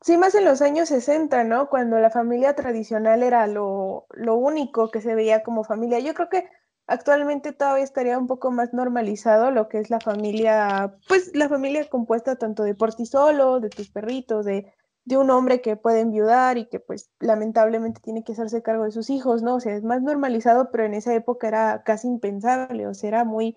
Sí, 0.00 0.16
más 0.16 0.34
en 0.34 0.44
los 0.44 0.62
años 0.62 0.88
60, 0.88 1.44
¿no? 1.44 1.68
Cuando 1.68 1.98
la 2.00 2.10
familia 2.10 2.54
tradicional 2.54 3.22
era 3.22 3.46
lo, 3.46 4.06
lo 4.10 4.34
único 4.34 4.90
que 4.90 5.00
se 5.00 5.14
veía 5.14 5.44
como 5.44 5.62
familia. 5.62 6.00
Yo 6.00 6.12
creo 6.14 6.28
que 6.28 6.48
actualmente 6.88 7.52
todavía 7.52 7.84
estaría 7.84 8.18
un 8.18 8.26
poco 8.26 8.50
más 8.50 8.72
normalizado 8.74 9.52
lo 9.52 9.68
que 9.68 9.78
es 9.78 9.90
la 9.90 10.00
familia, 10.00 10.96
pues 11.06 11.30
la 11.36 11.48
familia 11.48 11.88
compuesta 11.88 12.34
tanto 12.34 12.64
de 12.64 12.74
por 12.74 12.94
ti 12.94 13.06
solo, 13.06 13.60
de 13.60 13.70
tus 13.70 13.90
perritos, 13.90 14.44
de 14.44 14.72
de 15.04 15.16
un 15.16 15.30
hombre 15.30 15.60
que 15.60 15.76
puede 15.76 16.00
enviudar 16.00 16.58
y 16.58 16.66
que 16.66 16.78
pues 16.78 17.10
lamentablemente 17.18 18.00
tiene 18.00 18.22
que 18.22 18.32
hacerse 18.32 18.62
cargo 18.62 18.84
de 18.84 18.92
sus 18.92 19.10
hijos, 19.10 19.42
¿no? 19.42 19.56
O 19.56 19.60
sea, 19.60 19.74
es 19.74 19.82
más 19.82 20.00
normalizado, 20.02 20.70
pero 20.70 20.84
en 20.84 20.94
esa 20.94 21.12
época 21.14 21.48
era 21.48 21.82
casi 21.84 22.06
impensable, 22.06 22.86
o 22.86 22.94
sea, 22.94 23.08
era 23.08 23.24
muy, 23.24 23.56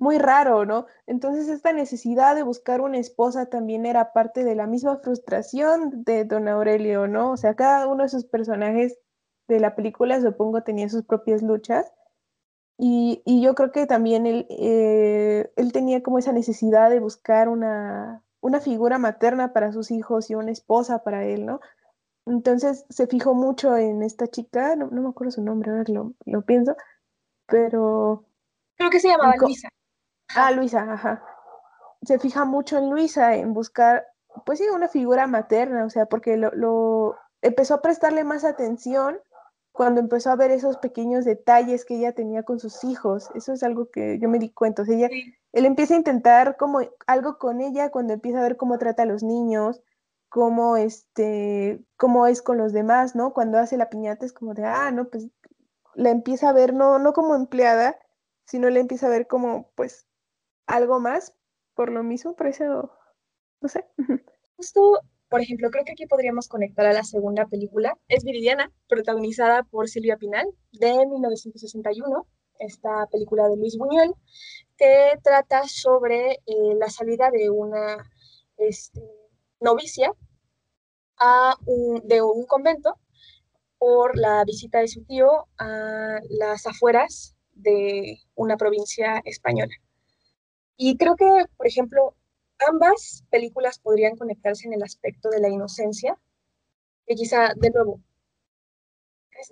muy 0.00 0.18
raro, 0.18 0.66
¿no? 0.66 0.86
Entonces 1.06 1.48
esta 1.48 1.72
necesidad 1.72 2.34
de 2.34 2.42
buscar 2.42 2.80
una 2.80 2.98
esposa 2.98 3.46
también 3.46 3.86
era 3.86 4.12
parte 4.12 4.42
de 4.42 4.56
la 4.56 4.66
misma 4.66 4.98
frustración 4.98 6.02
de 6.04 6.24
don 6.24 6.48
Aurelio, 6.48 7.06
¿no? 7.06 7.32
O 7.32 7.36
sea, 7.36 7.54
cada 7.54 7.86
uno 7.86 8.02
de 8.02 8.08
sus 8.08 8.24
personajes 8.24 8.98
de 9.46 9.60
la 9.60 9.76
película, 9.76 10.20
supongo, 10.20 10.62
tenía 10.62 10.88
sus 10.88 11.04
propias 11.04 11.42
luchas. 11.42 11.92
Y, 12.78 13.22
y 13.26 13.42
yo 13.42 13.54
creo 13.54 13.72
que 13.72 13.86
también 13.86 14.26
él, 14.26 14.46
eh, 14.48 15.52
él 15.56 15.72
tenía 15.72 16.02
como 16.02 16.18
esa 16.18 16.32
necesidad 16.32 16.88
de 16.88 16.98
buscar 16.98 17.48
una, 17.50 18.24
una 18.40 18.60
figura 18.60 18.98
materna 18.98 19.52
para 19.52 19.72
sus 19.72 19.90
hijos 19.90 20.30
y 20.30 20.34
una 20.34 20.50
esposa 20.50 21.02
para 21.02 21.24
él, 21.24 21.46
¿no? 21.46 21.60
Entonces 22.26 22.84
se 22.88 23.06
fijó 23.06 23.34
mucho 23.34 23.76
en 23.76 24.02
esta 24.02 24.28
chica, 24.28 24.76
no, 24.76 24.88
me 24.90 25.08
acuerdo 25.08 25.32
su 25.32 25.42
nombre, 25.42 25.70
ahora 25.70 25.84
lo, 25.88 26.14
lo 26.24 26.42
pienso, 26.42 26.76
pero... 27.46 28.24
Creo 28.76 28.90
que 28.90 29.00
se 29.00 29.08
llamaba 29.08 29.34
Luisa. 29.36 29.68
Ah, 30.34 30.52
Luisa, 30.52 30.92
ajá. 30.92 31.24
Se 32.02 32.18
fija 32.18 32.44
mucho 32.44 32.78
en 32.78 32.90
Luisa, 32.90 33.34
en 33.34 33.52
buscar, 33.52 34.06
pues 34.46 34.58
sí, 34.58 34.66
una 34.68 34.88
figura 34.88 35.26
materna, 35.26 35.84
o 35.84 35.90
sea, 35.90 36.06
porque 36.06 36.36
lo, 36.36 36.50
lo 36.52 37.16
empezó 37.42 37.74
a 37.74 37.82
prestarle 37.82 38.24
más 38.24 38.44
atención 38.44 39.18
cuando 39.72 40.00
empezó 40.00 40.30
a 40.30 40.36
ver 40.36 40.50
esos 40.50 40.76
pequeños 40.78 41.24
detalles 41.24 41.84
que 41.84 41.96
ella 41.96 42.12
tenía 42.12 42.42
con 42.42 42.58
sus 42.58 42.84
hijos. 42.84 43.30
Eso 43.34 43.52
es 43.52 43.62
algo 43.62 43.90
que 43.90 44.18
yo 44.18 44.28
me 44.28 44.38
di 44.38 44.50
cuenta. 44.50 44.82
O 44.82 44.84
sea, 44.84 44.94
ella, 44.96 45.08
él 45.52 45.66
empieza 45.66 45.94
a 45.94 45.98
intentar 45.98 46.56
como 46.56 46.80
algo 47.06 47.38
con 47.38 47.60
ella 47.60 47.90
cuando 47.90 48.12
empieza 48.14 48.40
a 48.40 48.42
ver 48.42 48.56
cómo 48.56 48.78
trata 48.78 49.02
a 49.02 49.06
los 49.06 49.22
niños, 49.22 49.82
cómo, 50.28 50.76
este, 50.76 51.84
cómo 51.96 52.26
es 52.26 52.42
con 52.42 52.58
los 52.58 52.72
demás, 52.72 53.16
¿no? 53.16 53.32
Cuando 53.32 53.58
hace 53.58 53.76
la 53.76 53.90
piñata 53.90 54.26
es 54.26 54.32
como 54.32 54.54
de, 54.54 54.64
ah, 54.64 54.90
no, 54.92 55.08
pues 55.08 55.28
la 55.94 56.10
empieza 56.10 56.48
a 56.50 56.52
ver 56.52 56.74
no, 56.74 56.98
no 56.98 57.12
como 57.12 57.34
empleada, 57.34 57.98
sino 58.46 58.70
la 58.70 58.80
empieza 58.80 59.06
a 59.06 59.10
ver 59.10 59.26
como, 59.26 59.70
pues, 59.74 60.06
algo 60.66 61.00
más, 61.00 61.34
por 61.74 61.90
lo 61.92 62.02
mismo, 62.02 62.36
por 62.36 62.48
eso, 62.48 62.92
no 63.60 63.68
sé. 63.68 63.86
Justo 64.56 65.00
por 65.30 65.40
ejemplo, 65.40 65.70
creo 65.70 65.84
que 65.84 65.92
aquí 65.92 66.06
podríamos 66.06 66.48
conectar 66.48 66.86
a 66.86 66.92
la 66.92 67.04
segunda 67.04 67.46
película. 67.46 67.96
Es 68.08 68.24
Viridiana, 68.24 68.72
protagonizada 68.88 69.62
por 69.62 69.88
Silvia 69.88 70.16
Pinal, 70.16 70.44
de 70.72 71.06
1961, 71.06 72.26
esta 72.60 73.06
película 73.08 73.48
de 73.48 73.56
Luis 73.56 73.76
Buñuel, 73.76 74.14
que 74.76 75.18
trata 75.22 75.66
sobre 75.66 76.32
eh, 76.46 76.74
la 76.78 76.88
salida 76.88 77.30
de 77.30 77.50
una 77.50 78.08
este, 78.56 79.02
novicia 79.60 80.12
de 82.04 82.22
un 82.22 82.46
convento 82.46 82.98
por 83.78 84.16
la 84.16 84.44
visita 84.44 84.80
de 84.80 84.88
su 84.88 85.04
tío 85.04 85.48
a 85.58 86.18
las 86.30 86.66
afueras 86.66 87.36
de 87.52 88.18
una 88.34 88.56
provincia 88.56 89.20
española. 89.24 89.74
Y 90.76 90.96
creo 90.96 91.16
que, 91.16 91.44
por 91.56 91.66
ejemplo, 91.66 92.14
ambas 92.66 93.24
películas 93.30 93.78
podrían 93.78 94.16
conectarse 94.16 94.66
en 94.66 94.74
el 94.74 94.82
aspecto 94.82 95.28
de 95.28 95.40
la 95.40 95.48
inocencia, 95.48 96.18
que 97.06 97.14
quizá, 97.14 97.52
de 97.56 97.70
nuevo, 97.70 98.00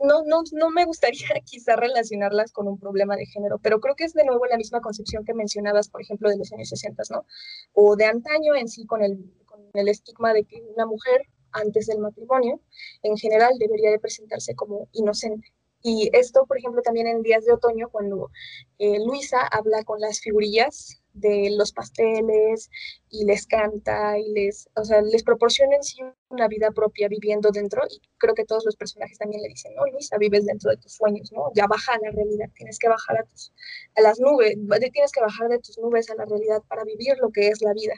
no, 0.03 0.23
no, 0.25 0.43
no 0.53 0.71
me 0.71 0.85
gustaría 0.85 1.29
quizá 1.45 1.77
relacionarlas 1.77 2.53
con 2.53 2.69
un 2.69 2.79
problema 2.79 3.17
de 3.17 3.27
género, 3.27 3.59
pero 3.59 3.81
creo 3.81 3.95
que 3.95 4.05
es 4.05 4.15
de 4.15 4.25
nuevo 4.25 4.45
la 4.47 4.57
misma 4.57 4.81
concepción 4.81 5.25
que 5.25 5.35
mencionabas, 5.35 5.89
por 5.89 6.03
ejemplo, 6.03 6.29
de 6.31 6.39
los 6.39 6.53
años 6.53 6.69
60, 6.69 7.03
¿no? 7.11 7.25
O 7.73 7.97
de 7.97 8.07
antaño 8.07 8.55
en 8.55 8.69
sí 8.69 8.87
con 8.87 9.03
el, 9.03 9.33
con 9.47 9.61
el 9.75 9.89
estigma 9.89 10.33
de 10.33 10.45
que 10.45 10.63
una 10.75 10.87
mujer 10.87 11.23
antes 11.53 11.87
del 11.87 11.99
matrimonio, 11.99 12.61
en 13.03 13.17
general, 13.17 13.53
debería 13.59 13.91
de 13.91 13.99
presentarse 13.99 14.55
como 14.55 14.89
inocente. 14.93 15.53
Y 15.83 16.11
esto, 16.13 16.45
por 16.47 16.59
ejemplo, 16.59 16.83
también 16.83 17.07
en 17.07 17.23
días 17.23 17.45
de 17.45 17.53
otoño, 17.53 17.89
cuando 17.89 18.31
eh, 18.79 18.99
Luisa 19.05 19.47
habla 19.47 19.85
con 19.85 20.01
las 20.01 20.21
figurillas 20.21 21.01
de 21.21 21.51
los 21.57 21.73
pasteles 21.73 22.71
y 23.11 23.25
les 23.25 23.47
canta 23.47 24.19
y 24.19 24.31
les, 24.33 24.69
o 24.77 24.85
sea, 24.85 25.01
les 25.03 25.23
proporciona 25.23 25.77
en 25.77 25.83
sí 25.83 25.99
una 26.29 26.49
vida 26.49 26.71
propia 26.71 27.09
viviendo 27.09 27.51
dentro 27.51 27.83
y 27.91 28.01
creo 28.19 28.35
que 28.35 28.45
todos 28.45 28.65
los 28.65 28.77
personajes 28.77 29.19
también 29.19 29.43
le 29.43 29.49
dicen, 29.49 29.75
no, 29.75 29.87
Luisa, 29.87 30.17
vives 30.19 30.47
dentro 30.47 30.71
de 30.71 30.77
tus 30.77 30.93
sueños, 30.93 31.33
¿no? 31.33 31.51
Ya 31.55 31.67
baja 31.67 31.95
a 31.95 31.99
la 32.03 32.11
realidad, 32.11 32.49
tienes 32.55 32.79
que 32.79 32.89
bajar 32.89 33.19
a, 33.19 33.25
tus, 33.25 33.53
a 33.97 34.03
las 34.03 34.21
nubes, 34.21 34.57
tienes 34.93 35.13
que 35.13 35.21
bajar 35.21 35.49
de 35.49 35.59
tus 35.59 35.79
nubes 35.79 36.11
a 36.11 36.15
la 36.15 36.25
realidad 36.25 36.63
para 36.69 36.85
vivir 36.85 37.17
lo 37.19 37.31
que 37.31 37.49
es 37.49 37.63
la 37.63 37.73
vida. 37.73 37.95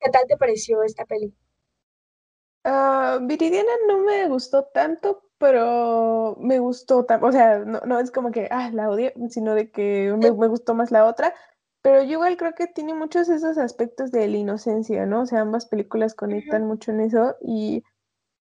¿Qué 0.00 0.10
tal 0.10 0.24
te 0.26 0.36
pareció 0.36 0.82
esta 0.82 1.04
peli? 1.04 1.32
Uh, 2.64 3.26
Viridiana 3.26 3.72
no 3.88 3.98
me 3.98 4.28
gustó 4.28 4.64
tanto, 4.66 5.24
pero 5.38 6.36
me 6.38 6.60
gustó, 6.60 7.04
o 7.20 7.32
sea, 7.32 7.58
no, 7.60 7.80
no, 7.80 7.98
es 7.98 8.12
como 8.12 8.30
que, 8.30 8.46
ah, 8.52 8.70
la 8.72 8.88
odio, 8.88 9.10
sino 9.30 9.54
de 9.56 9.72
que 9.72 10.14
me, 10.16 10.30
me, 10.30 10.46
gustó 10.46 10.72
más 10.74 10.92
la 10.92 11.04
otra, 11.04 11.34
pero 11.82 12.00
yo 12.04 12.12
igual 12.12 12.36
creo 12.36 12.54
que 12.54 12.68
tiene 12.68 12.94
muchos 12.94 13.28
esos 13.28 13.58
aspectos 13.58 14.12
de 14.12 14.28
la 14.28 14.36
inocencia, 14.36 15.04
¿no? 15.04 15.22
O 15.22 15.26
sea, 15.26 15.40
ambas 15.40 15.66
películas 15.66 16.14
conectan 16.14 16.64
mucho 16.64 16.92
en 16.92 17.00
eso 17.00 17.34
y, 17.40 17.82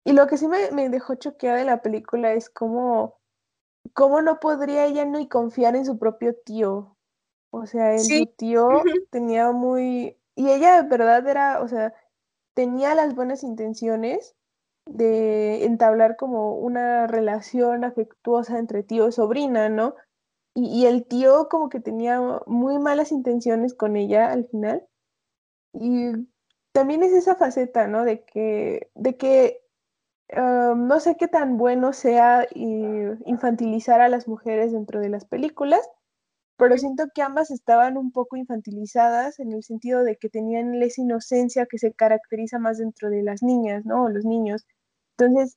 y 0.04 0.12
lo 0.12 0.26
que 0.26 0.36
sí 0.36 0.48
me, 0.48 0.72
me, 0.72 0.88
dejó 0.88 1.14
choqueada 1.14 1.58
de 1.58 1.64
la 1.64 1.80
película 1.80 2.32
es 2.32 2.50
cómo, 2.50 3.20
cómo 3.92 4.20
no 4.20 4.40
podría 4.40 4.86
ella 4.86 5.04
no 5.04 5.20
y 5.20 5.28
confiar 5.28 5.76
en 5.76 5.86
su 5.86 5.98
propio 6.00 6.34
tío. 6.34 6.96
O 7.50 7.66
sea, 7.66 7.94
el, 7.94 8.00
su 8.00 8.26
tío 8.36 8.82
tenía 9.10 9.52
muy... 9.52 10.18
Y 10.34 10.50
ella 10.50 10.82
de 10.82 10.88
verdad 10.88 11.26
era, 11.26 11.60
o 11.62 11.68
sea, 11.68 11.94
tenía 12.58 12.96
las 12.96 13.14
buenas 13.14 13.44
intenciones, 13.44 14.34
de 14.84 15.64
entablar 15.64 16.16
como 16.16 16.56
una 16.56 17.06
relación 17.06 17.84
afectuosa 17.84 18.58
entre 18.58 18.82
tío 18.82 19.06
y 19.06 19.12
sobrina, 19.12 19.68
¿no? 19.68 19.94
Y, 20.56 20.86
el 20.86 21.06
tío 21.06 21.48
como 21.48 21.68
que 21.68 21.78
tenía 21.78 22.20
muy 22.48 22.80
malas 22.80 23.12
intenciones 23.12 23.74
con 23.74 23.94
ella 23.94 24.32
al 24.32 24.48
final. 24.48 24.84
Y 25.72 26.10
también 26.72 27.04
es 27.04 27.12
esa 27.12 27.36
faceta, 27.36 27.86
¿no? 27.86 28.04
De 28.04 28.24
que, 28.24 28.90
de 28.96 29.16
que 29.16 29.60
ah, 30.32 30.74
no 30.76 30.98
sé 30.98 31.16
qué 31.16 31.28
tan 31.28 31.58
bueno 31.58 31.92
sea 31.92 32.44
infantilizar 32.56 34.00
a 34.00 34.08
las 34.08 34.26
mujeres 34.26 34.72
dentro 34.72 34.98
de 34.98 35.10
las 35.10 35.26
películas, 35.26 35.88
pero 36.58 36.76
siento 36.76 37.04
que 37.14 37.22
ambas 37.22 37.52
estaban 37.52 37.96
un 37.96 38.10
poco 38.10 38.36
infantilizadas 38.36 39.38
en 39.38 39.52
el 39.52 39.62
sentido 39.62 40.02
de 40.02 40.16
que 40.16 40.28
tenían 40.28 40.74
esa 40.82 41.00
inocencia 41.00 41.66
que 41.66 41.78
se 41.78 41.92
caracteriza 41.92 42.58
más 42.58 42.78
dentro 42.78 43.10
de 43.10 43.22
las 43.22 43.44
niñas, 43.44 43.86
¿no? 43.86 44.04
O 44.04 44.08
los 44.08 44.24
niños. 44.24 44.66
Entonces, 45.16 45.56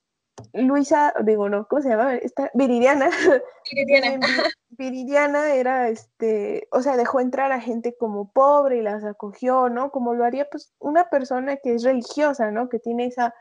Luisa, 0.54 1.12
digo, 1.24 1.48
no, 1.48 1.66
¿cómo 1.66 1.82
se 1.82 1.88
llama? 1.88 2.14
Esta, 2.14 2.50
Viridiana. 2.54 3.10
Viridiana. 3.72 4.26
Viridiana 4.70 5.54
era, 5.54 5.88
este, 5.88 6.68
o 6.70 6.82
sea, 6.82 6.96
dejó 6.96 7.18
entrar 7.18 7.50
a 7.50 7.60
gente 7.60 7.96
como 7.98 8.30
pobre 8.30 8.78
y 8.78 8.82
las 8.82 9.02
acogió, 9.02 9.68
¿no? 9.68 9.90
Como 9.90 10.14
lo 10.14 10.24
haría, 10.24 10.46
pues, 10.50 10.72
una 10.78 11.10
persona 11.10 11.56
que 11.56 11.74
es 11.74 11.82
religiosa, 11.82 12.52
¿no? 12.52 12.68
Que 12.68 12.78
tiene 12.78 13.06
esa 13.06 13.34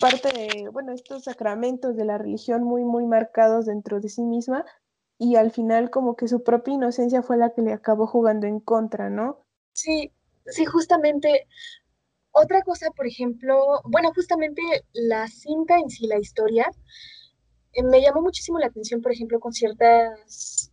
parte 0.00 0.30
de, 0.32 0.68
bueno, 0.70 0.92
estos 0.92 1.24
sacramentos 1.24 1.96
de 1.96 2.04
la 2.04 2.18
religión 2.18 2.64
muy, 2.64 2.84
muy 2.84 3.06
marcados 3.06 3.66
dentro 3.66 4.00
de 4.00 4.08
sí 4.08 4.22
misma 4.22 4.64
y 5.18 5.36
al 5.36 5.50
final 5.50 5.90
como 5.90 6.16
que 6.16 6.28
su 6.28 6.42
propia 6.42 6.74
inocencia 6.74 7.22
fue 7.22 7.36
la 7.36 7.52
que 7.52 7.62
le 7.62 7.72
acabó 7.72 8.06
jugando 8.06 8.46
en 8.46 8.60
contra, 8.60 9.10
¿no? 9.10 9.44
Sí, 9.72 10.12
sí, 10.46 10.64
justamente 10.64 11.46
otra 12.30 12.62
cosa, 12.62 12.90
por 12.92 13.06
ejemplo, 13.06 13.80
bueno, 13.84 14.12
justamente 14.14 14.62
la 14.92 15.26
cinta 15.26 15.76
en 15.78 15.90
sí, 15.90 16.06
la 16.06 16.18
historia, 16.18 16.70
eh, 17.72 17.82
me 17.82 18.00
llamó 18.00 18.22
muchísimo 18.22 18.58
la 18.58 18.66
atención, 18.66 19.02
por 19.02 19.12
ejemplo, 19.12 19.40
con 19.40 19.52
ciertas, 19.52 20.70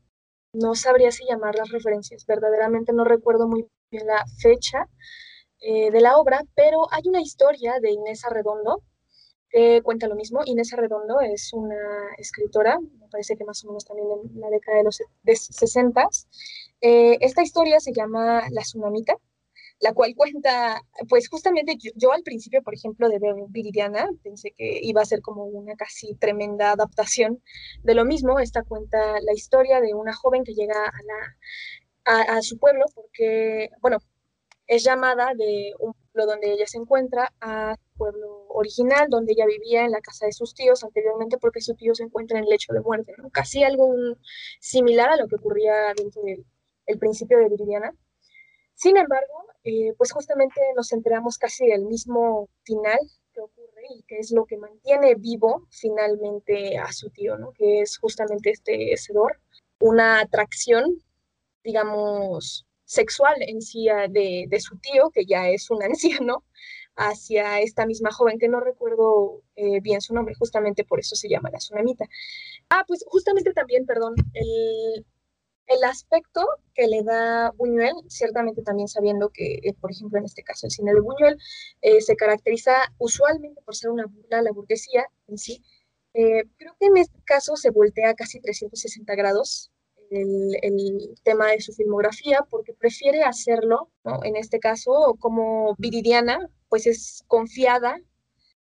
no 0.53 0.75
sabría 0.75 1.11
si 1.11 1.25
llamar 1.25 1.55
las 1.55 1.69
referencias, 1.71 2.25
verdaderamente 2.25 2.93
no 2.93 3.03
recuerdo 3.03 3.47
muy 3.47 3.67
bien 3.89 4.07
la 4.07 4.23
fecha 4.41 4.87
eh, 5.59 5.91
de 5.91 6.01
la 6.01 6.17
obra, 6.17 6.43
pero 6.55 6.87
hay 6.91 7.03
una 7.07 7.21
historia 7.21 7.79
de 7.81 7.91
Inés 7.91 8.25
Arredondo 8.25 8.83
que 9.55 9.81
cuenta 9.81 10.07
lo 10.07 10.15
mismo. 10.15 10.41
Inés 10.45 10.73
Arredondo 10.73 11.21
es 11.21 11.53
una 11.53 11.77
escritora, 12.17 12.77
me 12.77 13.07
parece 13.07 13.37
que 13.37 13.45
más 13.45 13.63
o 13.63 13.67
menos 13.67 13.85
también 13.85 14.09
en 14.11 14.41
la 14.41 14.49
década 14.49 14.79
de 14.79 14.83
los 14.83 15.01
60. 15.23 16.09
Eh, 16.81 17.17
esta 17.21 17.41
historia 17.41 17.79
se 17.79 17.93
llama 17.93 18.43
La 18.51 18.63
Tsunamita 18.63 19.15
la 19.81 19.93
cual 19.93 20.15
cuenta, 20.15 20.81
pues 21.09 21.27
justamente 21.29 21.77
yo, 21.95 22.13
al 22.13 22.23
principio, 22.23 22.63
por 22.63 22.73
ejemplo, 22.73 23.09
de 23.09 23.19
ver 23.19 23.35
Viridiana, 23.49 24.09
pensé 24.23 24.51
que 24.51 24.79
iba 24.81 25.01
a 25.01 25.05
ser 25.05 25.21
como 25.21 25.43
una 25.43 25.75
casi 25.75 26.15
tremenda 26.15 26.71
adaptación 26.71 27.41
de 27.83 27.93
lo 27.93 28.05
mismo. 28.05 28.39
Esta 28.39 28.63
cuenta 28.63 29.19
la 29.21 29.33
historia 29.33 29.81
de 29.81 29.93
una 29.93 30.13
joven 30.13 30.43
que 30.45 30.53
llega 30.53 30.85
a, 30.85 31.01
la, 32.05 32.37
a, 32.37 32.41
su 32.41 32.57
pueblo 32.57 32.85
porque, 32.95 33.69
bueno, 33.81 33.97
es 34.67 34.83
llamada 34.83 35.33
de 35.35 35.73
un 35.79 35.93
pueblo 35.93 36.31
donde 36.31 36.53
ella 36.53 36.67
se 36.67 36.77
encuentra 36.77 37.33
a 37.41 37.75
original, 38.55 39.07
donde 39.09 39.33
ella 39.33 39.45
vivía 39.45 39.85
en 39.85 39.91
la 39.91 40.01
casa 40.01 40.25
de 40.25 40.31
sus 40.31 40.53
tíos 40.53 40.83
anteriormente 40.83 41.37
porque 41.37 41.61
su 41.61 41.75
tío 41.75 41.93
se 41.95 42.03
encuentra 42.03 42.37
en 42.37 42.45
el 42.45 42.49
lecho 42.49 42.73
de 42.73 42.81
muerte. 42.81 43.13
Casi 43.31 43.63
algo 43.63 43.93
similar 44.59 45.09
a 45.09 45.17
lo 45.17 45.27
que 45.27 45.35
ocurría 45.35 45.93
dentro 45.95 46.21
del 46.23 46.99
principio 46.99 47.37
de 47.39 47.49
Viridiana. 47.49 47.93
Sin 48.73 48.97
embargo, 48.97 49.47
eh, 49.63 49.93
pues 49.97 50.11
justamente 50.11 50.61
nos 50.75 50.91
enteramos 50.91 51.37
casi 51.37 51.67
del 51.67 51.85
mismo 51.85 52.49
final 52.63 52.99
que 53.33 53.41
ocurre 53.41 53.83
y 53.89 54.03
que 54.03 54.17
es 54.19 54.31
lo 54.31 54.45
que 54.45 54.57
mantiene 54.57 55.15
vivo 55.15 55.67
finalmente 55.69 56.77
a 56.77 56.91
su 56.91 57.09
tío, 57.09 57.37
¿no? 57.37 57.51
Que 57.51 57.81
es 57.81 57.97
justamente 57.97 58.51
este 58.51 58.95
sedor, 58.97 59.39
una 59.79 60.19
atracción, 60.19 61.01
digamos, 61.63 62.67
sexual 62.83 63.35
en 63.39 63.61
sí 63.61 63.87
de 64.09 64.59
su 64.59 64.77
tío, 64.77 65.09
que 65.09 65.25
ya 65.25 65.49
es 65.49 65.69
un 65.71 65.81
anciano, 65.83 66.43
hacia 66.95 67.59
esta 67.59 67.85
misma 67.85 68.11
joven, 68.11 68.39
que 68.39 68.47
no 68.47 68.59
recuerdo 68.59 69.41
eh, 69.55 69.81
bien 69.81 70.01
su 70.01 70.13
nombre, 70.13 70.35
justamente 70.35 70.83
por 70.83 70.99
eso 70.99 71.15
se 71.15 71.29
llama 71.29 71.49
la 71.51 71.57
tsunamita. 71.59 72.05
Ah, 72.69 72.83
pues 72.87 73.03
justamente 73.07 73.53
también, 73.53 73.85
perdón, 73.85 74.15
el, 74.33 75.05
el 75.67 75.83
aspecto 75.83 76.45
que 76.73 76.87
le 76.87 77.03
da 77.03 77.51
Buñuel, 77.51 77.95
ciertamente 78.07 78.61
también 78.61 78.87
sabiendo 78.87 79.29
que, 79.29 79.59
eh, 79.63 79.73
por 79.79 79.91
ejemplo, 79.91 80.19
en 80.19 80.25
este 80.25 80.43
caso 80.43 80.67
el 80.67 80.71
cine 80.71 80.93
de 80.93 81.01
Buñuel 81.01 81.37
eh, 81.81 82.01
se 82.01 82.15
caracteriza 82.15 82.73
usualmente 82.97 83.61
por 83.61 83.75
ser 83.75 83.91
una 83.91 84.05
burla 84.05 84.39
a 84.39 84.43
la 84.43 84.51
burguesía 84.51 85.05
en 85.27 85.37
sí, 85.37 85.63
creo 86.13 86.77
que 86.79 86.85
en 86.85 86.95
este 86.95 87.19
caso 87.25 87.57
se 87.57 87.71
voltea 87.71 88.13
casi 88.13 88.39
360 88.39 89.15
grados 89.15 89.69
el, 90.11 90.57
el, 90.61 91.15
tema 91.23 91.47
de 91.47 91.61
su 91.61 91.73
filmografía 91.73 92.45
porque 92.49 92.73
prefiere 92.73 93.23
hacerlo, 93.23 93.89
¿no? 94.03 94.23
en 94.23 94.35
este 94.35 94.59
caso, 94.59 95.15
como 95.19 95.75
Viridiana, 95.77 96.49
pues 96.69 96.87
es 96.87 97.23
confiada 97.27 97.97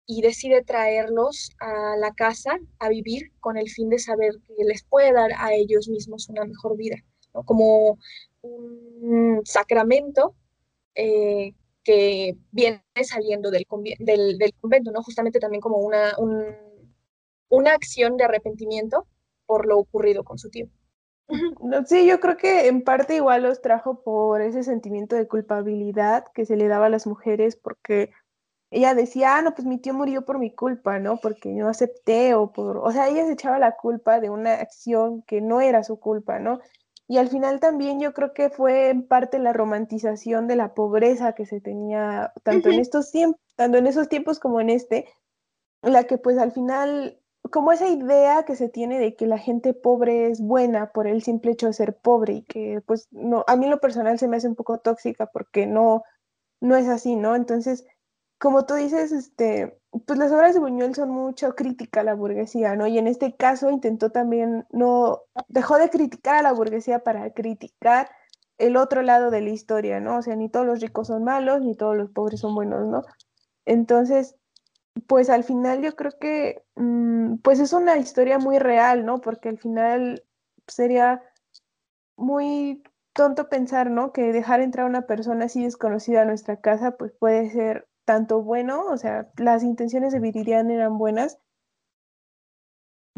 y 0.05 0.22
decide 0.22 0.63
traerlos 0.63 1.51
a 1.60 1.98
la 1.98 2.13
casa 2.13 2.57
a 2.79 2.89
vivir 2.89 3.34
con 3.41 3.57
el 3.57 3.69
fin 3.69 3.89
de 3.89 4.00
saber 4.00 4.36
que 4.48 4.63
les 4.63 4.84
puede 4.84 5.12
dar 5.12 5.31
a 5.38 5.53
ellos 5.53 5.89
mismos 5.89 6.29
una 6.29 6.46
mejor 6.46 6.77
vida, 6.77 6.96
como 7.46 8.00
un 8.41 9.41
sacramento 9.43 10.34
eh, 10.96 11.53
que 11.84 12.38
viene 12.51 12.81
saliendo 13.03 13.51
del, 13.51 13.65
del, 14.00 14.53
convento, 14.60 14.91
¿no? 14.91 15.03
justamente 15.03 15.39
también 15.39 15.62
como 15.62 15.77
una, 15.77 16.15
una 17.50 17.74
acción 17.74 18.17
de 18.17 18.24
arrepentimiento 18.24 19.05
por 19.46 19.65
lo 19.65 19.77
ocurrido 19.77 20.24
con 20.24 20.38
su 20.38 20.50
tío. 20.50 20.69
Sí, 21.88 22.07
yo 22.07 22.19
creo 22.19 22.38
que 22.38 22.67
en 22.67 22.84
parte 22.84 23.15
igual 23.15 23.43
los 23.43 23.62
trajo 23.62 24.01
por 24.01 24.41
ese 24.41 24.63
sentimiento 24.63 25.15
de 25.15 25.27
culpabilidad 25.27 26.25
que 26.34 26.46
se 26.46 26.55
le 26.55 26.67
daba 26.67 26.86
a 26.86 26.89
las 26.89 27.05
mujeres, 27.05 27.55
porque 27.57 28.12
ella 28.69 28.93
decía, 28.96 29.38
ah, 29.38 29.41
no, 29.41 29.53
pues 29.53 29.65
mi 29.65 29.77
tío 29.77 29.93
murió 29.93 30.25
por 30.25 30.39
mi 30.39 30.53
culpa, 30.53 31.00
¿no? 31.00 31.17
Porque 31.17 31.50
no 31.50 31.69
acepté 31.69 32.34
o 32.34 32.51
por, 32.51 32.77
o 32.77 32.91
sea, 32.91 33.07
ella 33.07 33.25
se 33.25 33.34
echaba 33.34 33.60
la 33.60 33.75
culpa 33.75 34.19
de 34.19 34.29
una 34.29 34.55
acción 34.55 35.22
que 35.24 35.41
no 35.41 35.62
era 35.62 35.84
su 35.84 36.00
culpa, 36.00 36.39
¿no? 36.39 36.60
Y 37.10 37.17
al 37.17 37.29
final 37.29 37.62
también 37.62 38.01
yo 38.01 38.13
creo 38.13 38.34
que 38.34 38.50
fue 38.50 38.89
en 38.89 39.07
parte 39.07 39.39
la 39.39 39.53
romantización 39.53 40.48
de 40.48 40.57
la 40.57 40.74
pobreza 40.74 41.34
que 41.34 41.46
se 41.46 41.62
tenía 41.62 42.34
tanto 42.43 42.69
en 42.69 42.81
estos 42.81 43.12
tiempos, 43.12 43.39
tanto 43.55 43.77
en 43.77 43.88
esos 43.88 44.10
tiempos 44.10 44.39
como 44.39 44.60
en 44.60 44.69
este, 44.69 45.07
la 45.81 46.03
que 46.03 46.17
pues 46.17 46.38
al 46.38 46.51
final, 46.51 47.17
como 47.49 47.71
esa 47.71 47.87
idea 47.87 48.43
que 48.43 48.55
se 48.55 48.69
tiene 48.69 48.99
de 48.99 49.15
que 49.15 49.27
la 49.27 49.37
gente 49.37 49.73
pobre 49.73 50.29
es 50.29 50.41
buena 50.41 50.91
por 50.91 51.07
el 51.07 51.21
simple 51.23 51.51
hecho 51.51 51.67
de 51.67 51.73
ser 51.73 51.97
pobre 51.97 52.33
y 52.33 52.43
que 52.43 52.81
pues 52.85 53.07
no, 53.11 53.43
a 53.47 53.55
mí 53.55 53.67
lo 53.67 53.79
personal 53.79 54.19
se 54.19 54.27
me 54.27 54.37
hace 54.37 54.47
un 54.47 54.55
poco 54.55 54.79
tóxica 54.79 55.27
porque 55.27 55.67
no, 55.67 56.03
no 56.61 56.75
es 56.75 56.87
así, 56.87 57.15
¿no? 57.15 57.35
Entonces, 57.35 57.85
como 58.39 58.65
tú 58.65 58.75
dices, 58.75 59.11
este, 59.11 59.79
pues 60.05 60.19
las 60.19 60.31
obras 60.31 60.53
de 60.53 60.59
Buñuel 60.59 60.95
son 60.95 61.09
mucho 61.09 61.55
crítica 61.55 62.01
a 62.01 62.03
la 62.03 62.15
burguesía, 62.15 62.75
¿no? 62.75 62.87
Y 62.87 62.97
en 62.97 63.07
este 63.07 63.35
caso 63.35 63.69
intentó 63.71 64.11
también, 64.11 64.65
no, 64.71 65.23
dejó 65.47 65.77
de 65.77 65.89
criticar 65.89 66.35
a 66.35 66.41
la 66.43 66.53
burguesía 66.53 66.99
para 66.99 67.31
criticar 67.33 68.09
el 68.57 68.77
otro 68.77 69.01
lado 69.01 69.31
de 69.31 69.41
la 69.41 69.49
historia, 69.49 69.99
¿no? 69.99 70.17
O 70.17 70.21
sea, 70.21 70.35
ni 70.35 70.49
todos 70.49 70.65
los 70.65 70.81
ricos 70.81 71.07
son 71.07 71.23
malos, 71.23 71.61
ni 71.61 71.75
todos 71.75 71.95
los 71.95 72.11
pobres 72.11 72.39
son 72.41 72.55
buenos, 72.55 72.87
¿no? 72.87 73.03
Entonces, 73.65 74.35
pues 74.99 75.29
al 75.29 75.43
final 75.43 75.81
yo 75.81 75.95
creo 75.95 76.11
que, 76.19 76.63
mm, 76.75 77.37
pues 77.37 77.59
es 77.59 77.73
una 77.73 77.97
historia 77.97 78.39
muy 78.39 78.59
real, 78.59 79.05
¿no? 79.05 79.21
Porque 79.21 79.49
al 79.49 79.57
final 79.57 80.23
sería 80.67 81.21
muy 82.17 82.83
tonto 83.13 83.49
pensar, 83.49 83.91
¿no? 83.91 84.13
Que 84.13 84.33
dejar 84.33 84.61
entrar 84.61 84.85
a 84.85 84.89
una 84.89 85.07
persona 85.07 85.45
así 85.45 85.63
desconocida 85.63 86.21
a 86.23 86.25
nuestra 86.25 86.61
casa, 86.61 86.97
pues 86.97 87.11
puede 87.19 87.49
ser 87.51 87.87
tanto 88.05 88.41
bueno, 88.43 88.85
o 88.87 88.97
sea, 88.97 89.29
las 89.37 89.63
intenciones 89.63 90.13
de 90.13 90.19
Viridiana 90.19 90.73
eran 90.73 90.97
buenas, 90.97 91.39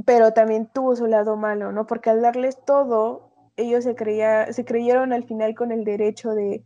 pero 0.06 0.34
también 0.34 0.68
tuvo 0.74 0.96
su 0.96 1.08
lado 1.08 1.38
malo, 1.38 1.72
¿no? 1.72 1.86
Porque 1.86 2.10
al 2.10 2.22
darles 2.22 2.64
todo, 2.66 3.32
ellos 3.58 3.84
se, 3.84 3.96
creía, 3.96 4.52
se 4.54 4.66
creyeron 4.66 5.14
al 5.14 5.26
final 5.26 5.56
con 5.56 5.72
el 5.72 5.84
derecho 5.84 6.32
de, 6.32 6.66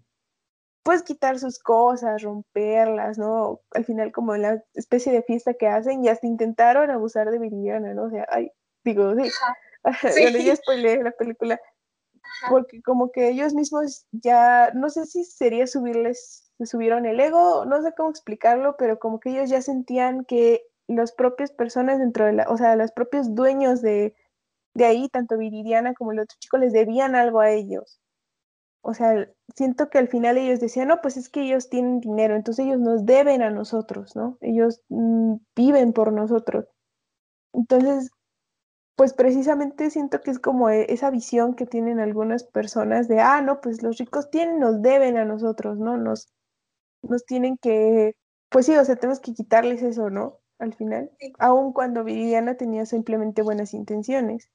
pues, 0.84 1.04
quitar 1.04 1.40
sus 1.40 1.60
cosas, 1.60 2.22
romperlas, 2.22 3.18
¿no? 3.18 3.62
Al 3.72 3.86
final 3.86 4.12
como 4.12 4.36
la 4.36 4.62
especie 4.74 5.12
de 5.12 5.24
fiesta 5.24 5.54
que 5.54 5.68
hacen 5.68 6.04
y 6.04 6.10
hasta 6.10 6.28
intentaron 6.28 6.92
abusar 6.92 7.32
de 7.32 7.40
Viridiana, 7.40 7.94
¿no? 7.94 8.04
O 8.04 8.10
sea, 8.10 8.26
ay, 8.30 8.52
digo, 8.84 9.16
sí, 9.16 9.30
sí. 10.14 10.22
bueno, 10.22 10.38
ya 10.40 10.56
spoileé 10.56 11.04
la 11.04 11.12
película, 11.12 11.60
porque 12.50 12.82
como 12.82 13.12
que 13.12 13.30
ellos 13.30 13.54
mismos 13.54 14.06
ya, 14.12 14.72
no 14.74 14.90
sé 14.90 15.06
si 15.06 15.24
sería 15.24 15.68
subirles 15.68 16.44
se 16.58 16.66
subieron 16.66 17.06
el 17.06 17.20
ego, 17.20 17.66
no 17.66 17.82
sé 17.82 17.94
cómo 17.96 18.10
explicarlo, 18.10 18.76
pero 18.78 19.00
como 19.00 19.20
que 19.20 19.32
ellos 19.32 19.50
ya 19.50 19.62
sentían 19.62 20.26
que 20.26 20.64
las 20.88 21.12
propias 21.12 21.52
personas 21.52 22.00
dentro 22.00 22.26
de 22.26 22.34
la, 22.34 22.50
o 22.50 22.58
sea, 22.58 22.76
los 22.76 22.92
propios 22.92 23.34
dueños 23.34 23.82
de, 23.82 24.16
de 24.74 24.86
ahí, 24.86 25.10
tanto 25.10 25.38
Viridiana 25.38 25.94
como 25.94 26.12
el 26.12 26.20
otro 26.20 26.36
chico, 26.40 26.58
les 26.58 26.74
debían 26.74 27.16
algo 27.16 27.40
a 27.40 27.50
ellos. 27.50 28.00
O 28.86 28.94
sea, 28.94 29.30
siento 29.56 29.90
que 29.90 29.98
al 29.98 30.10
final 30.10 30.38
ellos 30.38 30.60
decían, 30.60 30.90
no, 30.90 31.02
pues 31.02 31.18
es 31.18 31.30
que 31.30 31.42
ellos 31.44 31.70
tienen 31.70 32.02
dinero, 32.02 32.36
entonces 32.36 32.66
ellos 32.66 32.80
nos 32.80 33.06
deben 33.06 33.42
a 33.42 33.50
nosotros, 33.50 34.16
¿no? 34.16 34.38
Ellos 34.42 34.82
mm, 34.90 35.36
viven 35.56 35.94
por 35.94 36.12
nosotros. 36.14 36.66
Entonces, 37.54 38.12
pues 38.96 39.14
precisamente 39.14 39.90
siento 39.90 40.22
que 40.22 40.32
es 40.32 40.40
como 40.40 40.70
e, 40.70 40.92
esa 40.94 41.12
visión 41.12 41.56
que 41.56 41.66
tienen 41.66 42.00
algunas 42.00 42.44
personas 42.46 43.08
de, 43.08 43.20
ah, 43.22 43.42
no, 43.42 43.62
pues 43.62 43.84
los 43.84 43.98
ricos 43.98 44.30
tienen, 44.32 44.60
nos 44.60 44.82
deben 44.82 45.18
a 45.18 45.26
nosotros, 45.26 45.78
¿no? 45.80 45.98
Nos, 45.98 46.28
nos 47.04 47.26
tienen 47.26 47.58
que, 47.58 48.16
pues 48.50 48.66
sí, 48.68 48.76
o 48.78 48.86
sea, 48.86 48.96
tenemos 48.98 49.20
que 49.22 49.34
quitarles 49.34 49.84
eso, 49.84 50.10
¿no? 50.10 50.40
Al 50.60 50.74
final, 50.76 51.12
aun 51.40 51.74
cuando 51.74 52.04
Viridiana 52.04 52.56
tenía 52.58 52.86
simplemente 52.86 53.42
buenas 53.44 53.74
intenciones. 53.74 54.50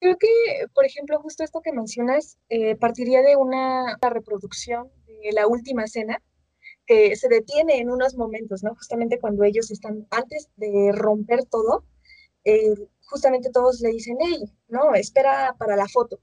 Creo 0.00 0.16
que, 0.18 0.28
por 0.74 0.84
ejemplo, 0.84 1.18
justo 1.20 1.42
esto 1.42 1.62
que 1.62 1.72
mencionas, 1.72 2.38
eh, 2.50 2.76
partiría 2.76 3.22
de 3.22 3.36
una 3.36 3.96
reproducción 4.00 4.90
de 5.06 5.32
la 5.32 5.46
última 5.46 5.86
cena, 5.86 6.22
que 6.86 7.16
se 7.16 7.28
detiene 7.28 7.78
en 7.80 7.90
unos 7.90 8.16
momentos, 8.16 8.62
¿no? 8.62 8.74
Justamente 8.74 9.18
cuando 9.18 9.44
ellos 9.44 9.70
están, 9.70 10.06
antes 10.10 10.48
de 10.56 10.92
romper 10.92 11.44
todo, 11.46 11.84
eh, 12.44 12.74
justamente 13.06 13.50
todos 13.50 13.80
le 13.80 13.90
dicen, 13.90 14.16
hey, 14.20 14.44
no, 14.68 14.94
espera 14.94 15.54
para 15.58 15.76
la 15.76 15.88
foto. 15.88 16.20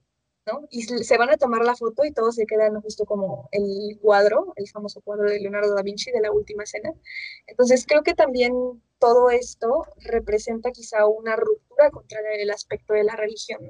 Y 0.70 0.82
se 0.82 1.18
van 1.18 1.30
a 1.30 1.38
tomar 1.38 1.64
la 1.64 1.76
foto 1.76 2.04
y 2.04 2.12
todos 2.12 2.36
se 2.36 2.46
quedan 2.46 2.82
justo 2.82 3.06
como 3.06 3.48
el 3.52 3.98
cuadro, 4.02 4.54
el 4.58 4.68
famoso 4.70 5.00
cuadro 5.02 5.30
de 5.30 5.40
Leonardo 5.40 5.74
da 5.74 5.82
Vinci 5.84 6.12
de 6.12 6.20
la 6.20 6.32
última 6.32 6.66
cena. 6.66 6.92
Entonces 7.48 7.86
creo 7.88 8.04
que 8.04 8.14
también 8.14 8.54
todo 9.00 9.30
esto 9.30 9.86
representa 10.00 10.72
quizá 10.72 11.08
una 11.08 11.38
ruptura 11.38 11.92
contra 11.92 12.20
el 12.36 12.50
aspecto 12.52 12.94
de 12.94 13.06
la 13.06 13.16
religión. 13.16 13.62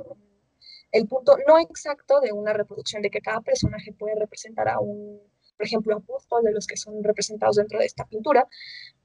El 0.91 1.07
punto 1.07 1.37
no 1.47 1.59
exacto 1.59 2.19
de 2.21 2.31
una 2.31 2.53
reproducción 2.53 3.01
de 3.01 3.09
que 3.09 3.21
cada 3.21 3.41
personaje 3.41 3.93
puede 3.93 4.15
representar 4.15 4.67
a 4.69 4.79
un, 4.79 5.21
por 5.57 5.65
ejemplo, 5.65 5.95
apóstol 5.95 6.43
de 6.43 6.53
los 6.53 6.67
que 6.67 6.77
son 6.77 7.03
representados 7.03 7.55
dentro 7.57 7.79
de 7.79 7.85
esta 7.85 8.05
pintura, 8.05 8.47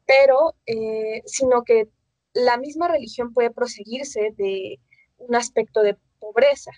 pero 0.07 0.55
eh, 0.67 1.23
sino 1.27 1.65
que 1.65 1.89
la 2.33 2.57
misma 2.57 2.89
religión 2.89 3.33
puede 3.33 3.51
proseguirse 3.51 4.33
de 4.37 4.81
un 5.19 5.35
aspecto 5.35 5.83
de 5.83 5.97
pobreza, 6.19 6.73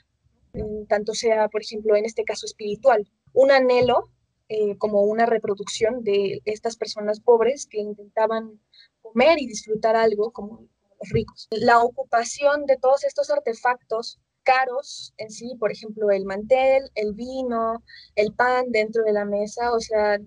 tanto 0.89 1.15
sea, 1.15 1.49
por 1.49 1.63
ejemplo, 1.63 1.97
en 1.97 2.05
este 2.05 2.25
caso 2.25 2.47
espiritual, 2.47 3.09
un 3.33 3.51
anhelo 3.51 4.11
eh, 4.49 4.77
como 4.79 5.03
una 5.03 5.27
reproducción 5.27 6.03
de 6.03 6.43
estas 6.45 6.77
personas 6.77 7.21
pobres 7.21 7.67
que 7.67 7.79
intentaban 7.79 8.61
comer 9.01 9.39
y 9.39 9.47
disfrutar 9.47 9.97
algo 9.97 10.33
como, 10.33 10.67
los 11.01 11.09
ricos. 11.11 11.49
La 11.51 11.83
ocupación 11.83 12.67
de 12.67 12.77
todos 12.77 13.05
estos 13.05 13.31
artefactos 13.31 14.19
caros 14.43 15.15
en 15.19 15.31
sí, 15.31 15.55
por 15.59 15.71
ejemplo, 15.71 16.11
el 16.11 16.25
mantel, 16.25 16.91
el 16.95 17.15
vino, 17.15 17.83
el 18.17 18.33
pan 18.35 18.67
dentro 18.71 19.05
de 19.05 19.13
la 19.13 19.25
mesa, 19.25 19.73
o 19.73 19.81
sea, 19.81 20.19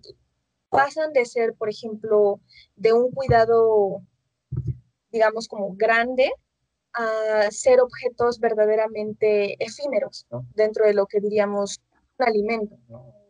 pasan 0.70 1.14
de 1.14 1.26
ser, 1.26 1.54
por 1.56 1.70
ejemplo, 1.70 2.40
de 2.76 2.94
un 2.94 3.12
cuidado, 3.12 4.02
digamos, 5.12 5.48
como 5.48 5.76
grande 5.76 6.32
a 6.94 7.50
ser 7.52 7.82
objetos 7.82 8.40
verdaderamente 8.40 9.56
efímeros 9.64 10.28
dentro 10.56 10.86
de 10.86 10.94
lo 10.94 11.06
que 11.08 11.20
diríamos 11.20 11.82
un 12.20 12.28
alimento, 12.28 12.78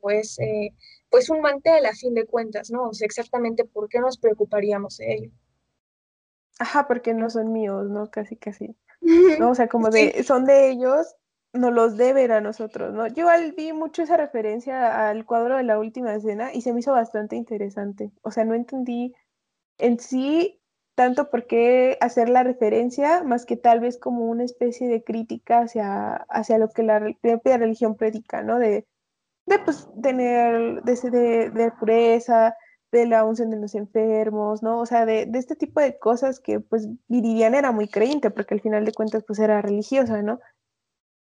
pues, 0.02 0.38
eh, 0.40 0.74
pues 1.10 1.30
un 1.30 1.42
mantel 1.42 1.86
a 1.86 1.94
fin 1.94 2.14
de 2.14 2.26
cuentas, 2.26 2.72
¿no? 2.72 2.90
O 2.90 2.94
sea, 2.94 3.06
exactamente 3.06 3.66
por 3.66 3.88
qué 3.88 4.00
nos 4.00 4.18
preocuparíamos 4.18 4.98
de 4.98 5.14
ello. 5.14 5.32
Ajá, 6.60 6.88
porque 6.88 7.14
no 7.14 7.30
son 7.30 7.52
míos, 7.52 7.90
¿no? 7.90 8.10
Casi, 8.10 8.36
casi. 8.36 8.76
¿no? 9.40 9.52
O 9.52 9.56
sea, 9.56 9.68
como 9.68 9.90
de, 9.90 10.24
son 10.24 10.46
de 10.46 10.70
ellos, 10.70 11.16
no 11.54 11.72
los 11.72 11.98
deben 11.98 12.32
a 12.32 12.42
nosotros, 12.42 12.94
¿no? 12.94 13.08
Yo 13.08 13.28
vi 13.56 13.74
mucho 13.74 14.02
esa 14.02 14.18
referencia 14.18 15.10
al 15.10 15.26
cuadro 15.26 15.58
de 15.58 15.64
la 15.64 15.80
última 15.80 16.16
escena 16.16 16.54
y 16.54 16.62
se 16.62 16.74
me 16.74 16.80
hizo 16.80 16.92
bastante 16.92 17.36
interesante. 17.36 18.12
O 18.24 18.32
sea, 18.32 18.44
no 18.44 18.56
entendí 18.56 19.14
en 19.78 20.00
sí 20.00 20.63
tanto 20.96 21.30
por 21.30 21.48
qué 21.48 21.98
hacer 22.02 22.30
la 22.30 22.44
referencia, 22.44 23.24
más 23.24 23.46
que 23.46 23.58
tal 23.58 23.80
vez 23.80 23.98
como 23.98 24.26
una 24.26 24.44
especie 24.44 24.88
de 24.88 25.04
crítica 25.04 25.60
hacia, 25.62 26.16
hacia 26.30 26.58
lo 26.58 26.70
que 26.70 26.84
la 26.84 27.02
propia 27.22 27.58
religión 27.58 27.96
predica, 27.96 28.44
¿no? 28.44 28.60
De, 28.60 28.86
de 29.46 29.60
pues, 29.60 29.88
tener, 30.02 30.84
de, 30.84 31.50
de, 31.52 31.72
pureza, 31.72 32.56
de 32.92 33.08
la 33.08 33.26
unción 33.26 33.50
de 33.50 33.60
los 33.60 33.76
enfermos, 33.76 34.62
¿no? 34.62 34.80
O 34.80 34.86
sea, 34.86 35.06
de, 35.06 35.26
de, 35.26 35.40
este 35.40 35.56
tipo 35.56 35.82
de 35.82 35.98
cosas 35.98 36.40
que, 36.40 36.60
pues, 36.60 36.88
Viridiana 37.08 37.58
era 37.58 37.72
muy 37.72 37.88
creyente, 37.88 38.30
porque 38.30 38.54
al 38.54 38.62
final 38.62 38.86
de 38.86 38.94
cuentas, 38.94 39.24
pues, 39.26 39.40
era 39.40 39.62
religiosa, 39.62 40.22
¿no? 40.22 40.40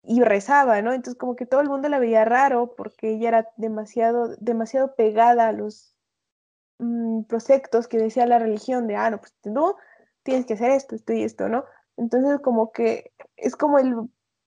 Y 0.03 0.21
rezaba, 0.21 0.81
¿no? 0.83 0.93
Entonces, 0.93 1.17
como 1.17 1.35
que 1.35 1.47
todo 1.47 1.61
el 1.61 1.69
mundo 1.69 1.89
la 1.89 1.99
veía 1.99 2.25
raro, 2.25 2.75
porque 2.77 3.09
ella 3.13 3.29
era 3.29 3.49
demasiado, 3.57 4.35
demasiado 4.39 4.95
pegada 4.95 5.47
a 5.47 5.51
los, 5.51 5.94
Mm, 6.79 7.23
proyectos 7.23 7.87
que 7.87 7.97
decía 7.97 8.25
la 8.25 8.39
religión 8.39 8.87
de, 8.87 8.97
ah, 8.97 9.09
no, 9.09 9.19
pues 9.19 9.33
tú 9.41 9.75
tienes 10.23 10.45
que 10.45 10.55
hacer 10.55 10.71
esto, 10.71 10.95
esto 10.95 11.13
y 11.13 11.23
esto, 11.23 11.47
¿no? 11.47 11.63
Entonces 11.97 12.39
como 12.41 12.71
que 12.71 13.13
es 13.37 13.55
como 13.55 13.79
el, 13.79 13.95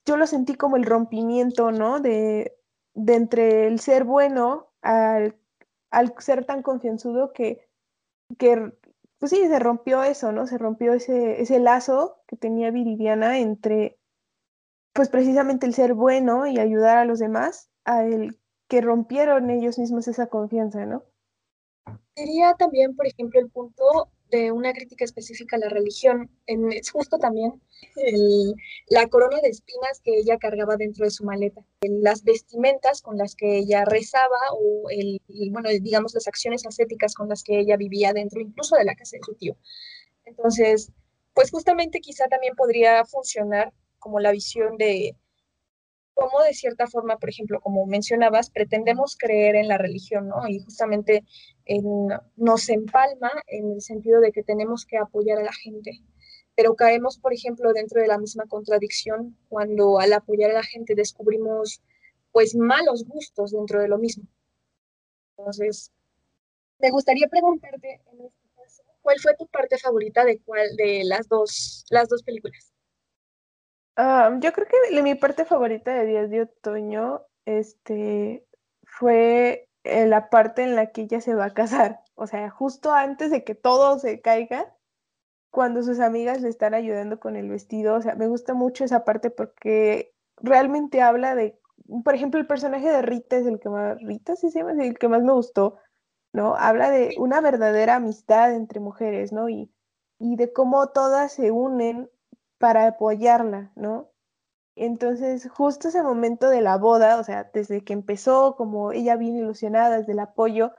yo 0.04 0.16
lo 0.16 0.26
sentí 0.26 0.54
como 0.54 0.76
el 0.76 0.84
rompimiento, 0.84 1.72
¿no? 1.72 2.00
De, 2.00 2.54
de 2.94 3.14
entre 3.14 3.66
el 3.66 3.80
ser 3.80 4.04
bueno 4.04 4.72
al, 4.82 5.36
al 5.90 6.14
ser 6.18 6.44
tan 6.44 6.62
confianzudo 6.62 7.32
que, 7.32 7.66
que, 8.38 8.72
pues 9.18 9.30
sí, 9.30 9.46
se 9.46 9.58
rompió 9.58 10.02
eso, 10.02 10.30
¿no? 10.32 10.46
Se 10.46 10.58
rompió 10.58 10.92
ese, 10.92 11.40
ese 11.40 11.58
lazo 11.60 12.22
que 12.26 12.36
tenía 12.36 12.70
Viridiana 12.70 13.38
entre, 13.38 13.98
pues 14.92 15.08
precisamente 15.08 15.66
el 15.66 15.74
ser 15.74 15.94
bueno 15.94 16.46
y 16.46 16.58
ayudar 16.58 16.98
a 16.98 17.04
los 17.06 17.18
demás, 17.20 17.70
a 17.84 18.04
el 18.04 18.38
que 18.68 18.82
rompieron 18.82 19.48
ellos 19.48 19.78
mismos 19.78 20.08
esa 20.08 20.26
confianza, 20.26 20.84
¿no? 20.84 21.04
Sería 22.14 22.55
también, 22.55 22.96
por 22.96 23.07
ejemplo, 23.07 23.40
el 23.40 23.51
punto 23.51 24.11
de 24.31 24.53
una 24.53 24.72
crítica 24.72 25.05
específica 25.05 25.57
a 25.57 25.61
la 25.61 25.68
religión. 25.68 26.31
En, 26.46 26.72
es 26.72 26.90
justo 26.90 27.18
también 27.18 27.61
la 28.88 29.07
corona 29.09 29.40
de 29.40 29.48
espinas 29.48 30.01
que 30.03 30.16
ella 30.16 30.38
cargaba 30.38 30.77
dentro 30.77 31.05
de 31.05 31.11
su 31.11 31.24
maleta, 31.24 31.62
las 31.81 32.24
vestimentas 32.24 33.01
con 33.01 33.16
las 33.16 33.35
que 33.35 33.59
ella 33.59 33.85
rezaba 33.85 34.38
o, 34.53 34.90
el, 34.90 35.20
bueno, 35.51 35.70
digamos, 35.70 36.14
las 36.14 36.29
acciones 36.29 36.66
ascéticas 36.66 37.14
con 37.14 37.29
las 37.29 37.42
que 37.42 37.59
ella 37.59 37.77
vivía 37.77 38.12
dentro 38.12 38.40
incluso 38.40 38.77
de 38.77 38.85
la 38.85 38.94
casa 38.94 39.16
de 39.16 39.22
su 39.24 39.35
tío. 39.35 39.57
Entonces, 40.24 40.92
pues 41.35 41.51
justamente 41.51 42.01
quizá 42.01 42.27
también 42.29 42.55
podría 42.55 43.05
funcionar 43.05 43.72
como 43.98 44.20
la 44.20 44.33
visión 44.33 44.77
de 44.77 45.16
cómo 46.18 46.42
de 46.42 46.53
cierta 46.53 46.88
forma, 46.88 47.16
por 47.18 47.31
ejemplo, 47.31 47.61
como 47.61 47.87
mencionabas, 47.87 48.51
pretendemos 48.51 49.16
creer 49.16 49.55
en 49.55 49.68
la 49.68 49.79
religión, 49.79 50.27
¿no? 50.29 50.48
Y 50.48 50.59
justamente 50.59 51.24
nos 52.37 52.68
empalma 52.68 53.31
en 53.46 53.72
el 53.72 53.83
sentido 53.83 54.20
de 54.20 54.33
que 54.33 54.42
tenemos 54.42 54.87
que 54.87 54.98
apoyar 54.98 55.38
a 55.38 55.44
la 55.44 55.52
gente. 55.52 56.00
Pero 56.57 56.74
caemos, 56.74 57.18
por 57.18 57.33
ejemplo, 57.33 57.72
dentro 57.72 58.00
de 58.00 58.09
la 58.09 58.18
misma 58.18 58.46
contradicción 58.46 59.37
cuando 59.48 60.00
al 60.00 60.12
apoyar 60.12 60.50
a 60.50 60.54
la 60.54 60.62
gente 60.62 60.94
descubrimos, 60.94 61.83
pues, 62.33 62.54
malos 62.57 63.04
gustos 63.04 63.52
dentro 63.52 63.81
de 63.81 63.88
lo 63.88 63.98
mismo. 63.98 64.24
Entonces, 65.37 65.92
me 66.78 66.90
gustaría 66.90 67.28
preguntarte 67.28 68.00
este 68.66 68.83
¿cuál 69.02 69.18
fue 69.20 69.35
tu 69.37 69.46
parte 69.46 69.78
favorita 69.78 70.24
de 70.24 70.40
cuál 70.40 70.76
de 70.76 71.02
las 71.04 71.28
dos, 71.28 71.85
las 71.90 72.09
dos 72.09 72.22
películas? 72.22 72.72
Ah, 73.96 74.37
yo 74.40 74.52
creo 74.52 74.66
que 74.66 75.02
mi 75.02 75.14
parte 75.14 75.44
favorita 75.44 75.92
de 75.92 76.07
Días 76.07 76.31
de 76.31 76.42
Otoño 76.42 77.22
este, 77.44 78.46
fue 78.85 79.67
eh, 79.88 80.07
la 80.07 80.31
parte 80.31 80.62
en 80.62 80.77
la 80.77 80.92
que 80.92 81.03
ella 81.03 81.20
se 81.20 81.35
va 81.35 81.46
a 81.46 81.55
casar. 81.55 82.01
O 82.14 82.27
sea, 82.27 82.51
justo 82.51 82.92
antes 82.92 83.31
de 83.31 83.44
que 83.44 83.55
todo 83.55 83.98
se 83.98 84.20
caiga, 84.20 84.74
cuando 85.51 85.83
sus 85.83 86.01
amigas 86.01 86.40
le 86.40 86.48
están 86.48 86.74
ayudando 86.74 87.20
con 87.20 87.37
el 87.37 87.48
vestido. 87.48 87.96
O 87.96 88.03
sea, 88.03 88.14
me 88.14 88.29
gusta 88.29 88.55
mucho 88.55 88.85
esa 88.85 89.05
parte 89.05 89.31
porque 89.31 90.14
realmente 90.37 91.03
habla 91.03 91.35
de, 91.35 91.59
por 92.05 92.14
ejemplo, 92.14 92.40
el 92.40 92.46
personaje 92.46 92.88
de 92.88 93.03
Rita 93.03 93.37
es 93.37 93.46
el 93.46 93.59
que 93.61 93.68
más, 93.68 93.98
Rita 94.03 94.37
sí 94.37 94.51
se 94.51 94.61
llama, 94.61 94.72
el 94.72 94.98
que 94.98 95.09
más 95.09 95.22
me 95.22 95.33
gustó, 95.33 95.79
¿no? 96.33 96.55
Habla 96.57 96.90
de 96.90 97.14
una 97.18 97.40
verdadera 97.40 97.96
amistad 97.96 98.55
entre 98.55 98.81
mujeres, 98.81 99.33
¿no? 99.33 99.48
Y, 99.48 99.72
y 100.18 100.37
de 100.37 100.53
cómo 100.53 100.88
todas 100.88 101.33
se 101.33 101.51
unen 101.51 102.11
para 102.59 102.87
apoyarla, 102.87 103.72
¿no? 103.77 104.11
Entonces, 104.78 105.48
justo 105.50 105.88
ese 105.88 106.02
momento 106.02 106.48
de 106.48 106.60
la 106.60 106.76
boda, 106.76 107.18
o 107.18 107.24
sea, 107.24 107.50
desde 107.52 107.82
que 107.84 107.92
empezó, 107.92 108.54
como 108.56 108.92
ella 108.92 109.16
bien 109.16 109.36
ilusionada, 109.36 109.98
desde 109.98 110.12
el 110.12 110.20
apoyo, 110.20 110.72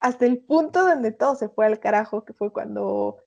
hasta 0.00 0.26
el 0.26 0.38
punto 0.38 0.86
donde 0.86 1.12
todo 1.12 1.34
se 1.36 1.48
fue 1.48 1.66
al 1.66 1.78
carajo, 1.80 2.24
que 2.24 2.32
fue 2.32 2.52
cuando, 2.52 3.18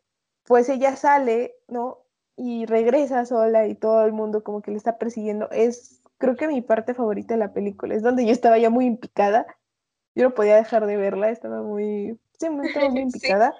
pues 0.44 0.70
ella 0.70 0.96
sale, 0.96 1.56
¿no? 1.68 2.04
Y 2.36 2.66
regresa 2.66 3.26
sola 3.26 3.68
y 3.68 3.76
todo 3.76 4.06
el 4.06 4.14
mundo 4.14 4.44
como 4.44 4.62
que 4.62 4.72
le 4.72 4.78
está 4.78 4.98
persiguiendo. 4.98 5.50
Es, 5.52 6.02
creo 6.18 6.36
que 6.36 6.48
mi 6.48 6.62
parte 6.62 6.94
favorita 6.94 7.34
de 7.34 7.40
la 7.40 7.54
película, 7.54 7.96
es 7.96 8.04
donde 8.04 8.26
yo 8.26 8.32
estaba 8.32 8.58
ya 8.58 8.70
muy 8.70 8.86
impicada. 8.86 9.48
Yo 10.16 10.24
no 10.24 10.34
podía 10.34 10.56
dejar 10.56 10.86
de 10.88 10.98
verla, 10.98 11.30
estaba 11.30 11.62
muy, 11.62 12.20
sí, 12.40 12.48
estaba 12.64 12.90
muy 12.90 13.02
impicada. 13.02 13.54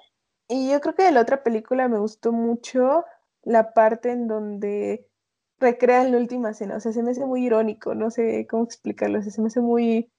Y 0.48 0.72
yo 0.72 0.80
creo 0.82 0.96
que 0.96 1.04
de 1.04 1.12
la 1.12 1.22
otra 1.22 1.44
película 1.44 1.88
me 1.88 2.00
gustó 2.00 2.32
mucho 2.32 3.06
la 3.44 3.74
parte 3.74 4.12
en 4.12 4.28
donde 4.28 5.08
recrean 5.60 6.12
la 6.12 6.18
última 6.18 6.54
cena. 6.54 6.78
O 6.78 6.80
sea, 6.80 6.92
se 6.92 7.04
me 7.04 7.12
hace 7.12 7.26
muy 7.26 7.46
irónico, 7.46 7.96
no 7.96 8.12
sé 8.12 8.48
cómo 8.50 8.64
explicarlo. 8.64 9.20
O 9.20 9.22
sea, 9.22 9.32
se 9.32 9.42
me 9.42 9.48
hace 9.48 9.62
muy, 9.62 10.12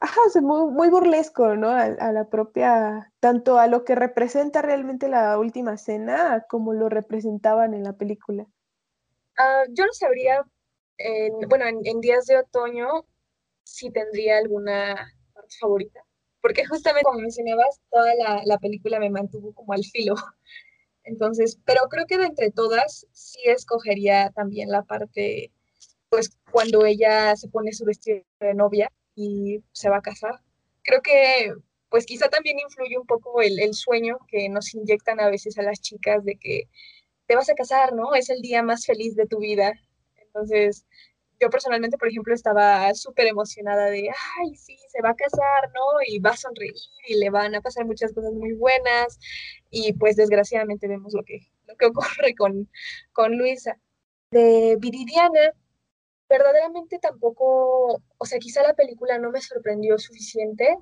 ajá, 0.00 0.20
o 0.34 0.40
muy, 0.40 0.72
muy, 0.72 0.90
burlesco, 0.90 1.56
¿no? 1.56 1.70
A, 1.70 2.12
la 2.12 2.28
propia, 2.28 3.12
tanto 3.20 3.58
a 3.58 3.66
lo 3.66 3.84
que 3.84 3.94
representa 3.94 4.62
realmente 4.62 5.08
la 5.08 5.38
última 5.38 5.76
cena 5.76 6.44
como 6.48 6.72
lo 6.72 6.88
representaban 6.88 7.74
en 7.74 7.84
la 7.84 7.94
película. 7.94 8.46
Ah, 9.38 9.64
yo 9.70 9.84
no 9.84 9.92
sabría, 9.92 10.44
bueno, 11.48 11.66
en, 11.66 12.00
días 12.00 12.26
de 12.26 12.38
otoño 12.38 13.06
si 13.64 13.90
tendría 13.90 14.38
alguna 14.38 15.12
parte 15.34 15.54
favorita, 15.60 16.00
porque 16.40 16.64
justamente 16.64 17.04
como 17.04 17.18
mencionabas, 17.18 17.80
toda 17.90 18.14
la, 18.14 18.40
la 18.44 18.58
película 18.58 18.98
me 18.98 19.10
mantuvo 19.10 19.52
como 19.52 19.72
al 19.72 19.84
filo 19.84 20.14
entonces, 21.06 21.58
pero 21.64 21.82
creo 21.88 22.06
que 22.06 22.18
de 22.18 22.26
entre 22.26 22.50
todas 22.50 23.06
sí 23.12 23.40
escogería 23.44 24.30
también 24.34 24.70
la 24.70 24.82
parte, 24.82 25.52
pues 26.08 26.30
cuando 26.50 26.84
ella 26.84 27.36
se 27.36 27.48
pone 27.48 27.72
su 27.72 27.84
vestido 27.84 28.22
de 28.40 28.54
novia 28.54 28.92
y 29.14 29.62
se 29.72 29.88
va 29.88 29.98
a 29.98 30.02
casar. 30.02 30.40
Creo 30.82 31.00
que 31.02 31.52
pues 31.88 32.06
quizá 32.06 32.28
también 32.28 32.58
influye 32.58 32.98
un 32.98 33.06
poco 33.06 33.40
el, 33.40 33.60
el 33.60 33.74
sueño 33.74 34.18
que 34.28 34.48
nos 34.48 34.74
inyectan 34.74 35.20
a 35.20 35.30
veces 35.30 35.56
a 35.58 35.62
las 35.62 35.80
chicas 35.80 36.24
de 36.24 36.36
que 36.36 36.64
te 37.26 37.36
vas 37.36 37.48
a 37.50 37.54
casar, 37.54 37.94
¿no? 37.94 38.14
Es 38.14 38.28
el 38.30 38.40
día 38.42 38.62
más 38.62 38.84
feliz 38.86 39.14
de 39.16 39.26
tu 39.26 39.38
vida. 39.38 39.72
Entonces, 40.16 40.86
yo 41.40 41.50
personalmente, 41.50 41.98
por 41.98 42.08
ejemplo, 42.08 42.34
estaba 42.34 42.92
súper 42.94 43.26
emocionada 43.26 43.86
de, 43.86 44.08
ay, 44.38 44.54
sí, 44.56 44.76
se 44.88 45.02
va 45.02 45.10
a 45.10 45.16
casar, 45.16 45.70
¿no? 45.74 45.82
Y 46.06 46.18
va 46.18 46.30
a 46.30 46.36
sonreír 46.36 46.74
y 47.08 47.16
le 47.16 47.30
van 47.30 47.54
a 47.54 47.60
pasar 47.60 47.84
muchas 47.86 48.12
cosas 48.12 48.32
muy 48.32 48.52
buenas. 48.54 49.18
Y 49.70 49.92
pues 49.94 50.16
desgraciadamente 50.16 50.88
vemos 50.88 51.14
lo 51.14 51.22
que, 51.24 51.40
lo 51.66 51.76
que 51.76 51.86
ocurre 51.86 52.34
con, 52.36 52.70
con 53.12 53.36
Luisa. 53.38 53.78
De 54.30 54.76
Viridiana, 54.80 55.52
verdaderamente 56.28 56.98
tampoco, 56.98 58.02
o 58.18 58.26
sea, 58.26 58.38
quizá 58.38 58.62
la 58.62 58.74
película 58.74 59.18
no 59.18 59.30
me 59.30 59.40
sorprendió 59.40 59.98
suficiente, 59.98 60.76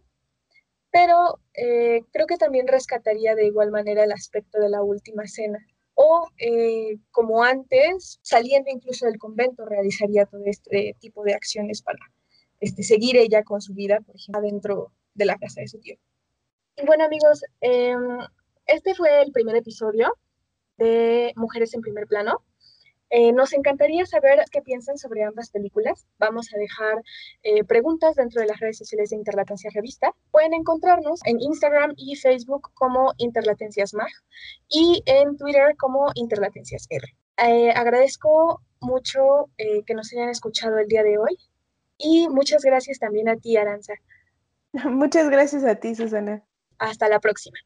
pero 0.91 1.41
eh, 1.55 2.03
creo 2.13 2.27
que 2.27 2.39
también 2.39 2.69
rescataría 2.69 3.35
de 3.35 3.47
igual 3.47 3.71
manera 3.71 4.05
el 4.05 4.13
aspecto 4.13 4.61
de 4.61 4.71
la 4.71 4.83
última 4.83 5.27
cena 5.27 5.59
o 5.95 6.29
eh, 6.39 6.99
como 7.11 7.43
antes, 7.43 8.19
saliendo 8.23 8.71
incluso 8.71 9.07
del 9.07 9.19
convento, 9.19 9.65
realizaría 9.65 10.27
todo 10.27 10.43
este 10.47 10.97
tipo 11.01 11.23
de 11.25 11.35
acciones 11.35 11.83
para 11.83 11.99
este, 12.61 12.83
seguir 12.83 13.17
ella 13.17 13.43
con 13.45 13.61
su 13.61 13.75
vida, 13.75 14.01
por 14.01 14.17
ejemplo, 14.17 14.43
dentro 14.43 14.93
de 15.15 15.25
la 15.25 15.37
casa 15.39 15.61
de 15.61 15.69
su 15.69 15.79
tío. 15.81 15.97
Y 16.77 16.85
bueno 16.87 17.05
amigos, 17.05 17.45
em, 17.61 18.19
este 18.67 18.95
fue 18.95 19.23
el 19.23 19.33
primer 19.33 19.57
episodio 19.57 20.13
de 20.77 21.33
Mujeres 21.37 21.75
en 21.75 21.81
primer 21.81 22.07
plano. 22.07 22.43
Eh, 23.17 23.33
nos 23.33 23.53
encantaría 23.53 24.05
saber 24.07 24.45
qué 24.51 24.61
piensan 24.61 24.99
sobre 24.99 25.23
ambas 25.23 25.51
películas. 25.51 26.05
Vamos 26.19 26.53
a 26.53 26.59
dejar 26.59 27.01
eh, 27.45 27.63
preguntas 27.63 28.17
dentro 28.17 28.41
de 28.41 28.49
las 28.49 28.59
redes 28.59 28.77
sociales 28.77 29.11
de 29.11 29.17
Interlatencia 29.17 29.71
Revista. 29.73 30.13
Pueden 30.33 30.53
encontrarnos 30.53 31.21
en 31.25 31.41
Instagram 31.41 31.95
y 31.97 32.17
Facebook 32.17 32.73
como 32.75 33.13
Interlatencias 33.19 33.95
Mag 33.95 34.11
y 34.69 35.05
en 35.07 35.37
Twitter 35.37 35.77
como 35.77 36.11
Interlatencias 36.17 36.89
R. 36.91 37.07
Eh, 37.37 37.71
agradezco 37.71 38.61
mucho 38.81 39.49
que 39.57 39.95
nos 39.95 40.13
hayan 40.13 40.31
escuchado 40.31 40.77
el 40.81 40.89
día 40.89 41.05
de 41.05 41.17
hoy 41.17 41.39
y 41.97 42.29
muchas 42.29 42.65
gracias 42.65 42.99
también 42.99 43.29
a 43.29 43.37
ti, 43.37 43.57
Aranza. 43.57 43.95
Muchas 44.91 45.31
gracias 45.31 45.63
a 45.63 45.77
ti, 45.77 45.95
Susana. 45.95 46.43
Hasta 46.79 47.09
la 47.09 47.21
próxima. 47.21 47.59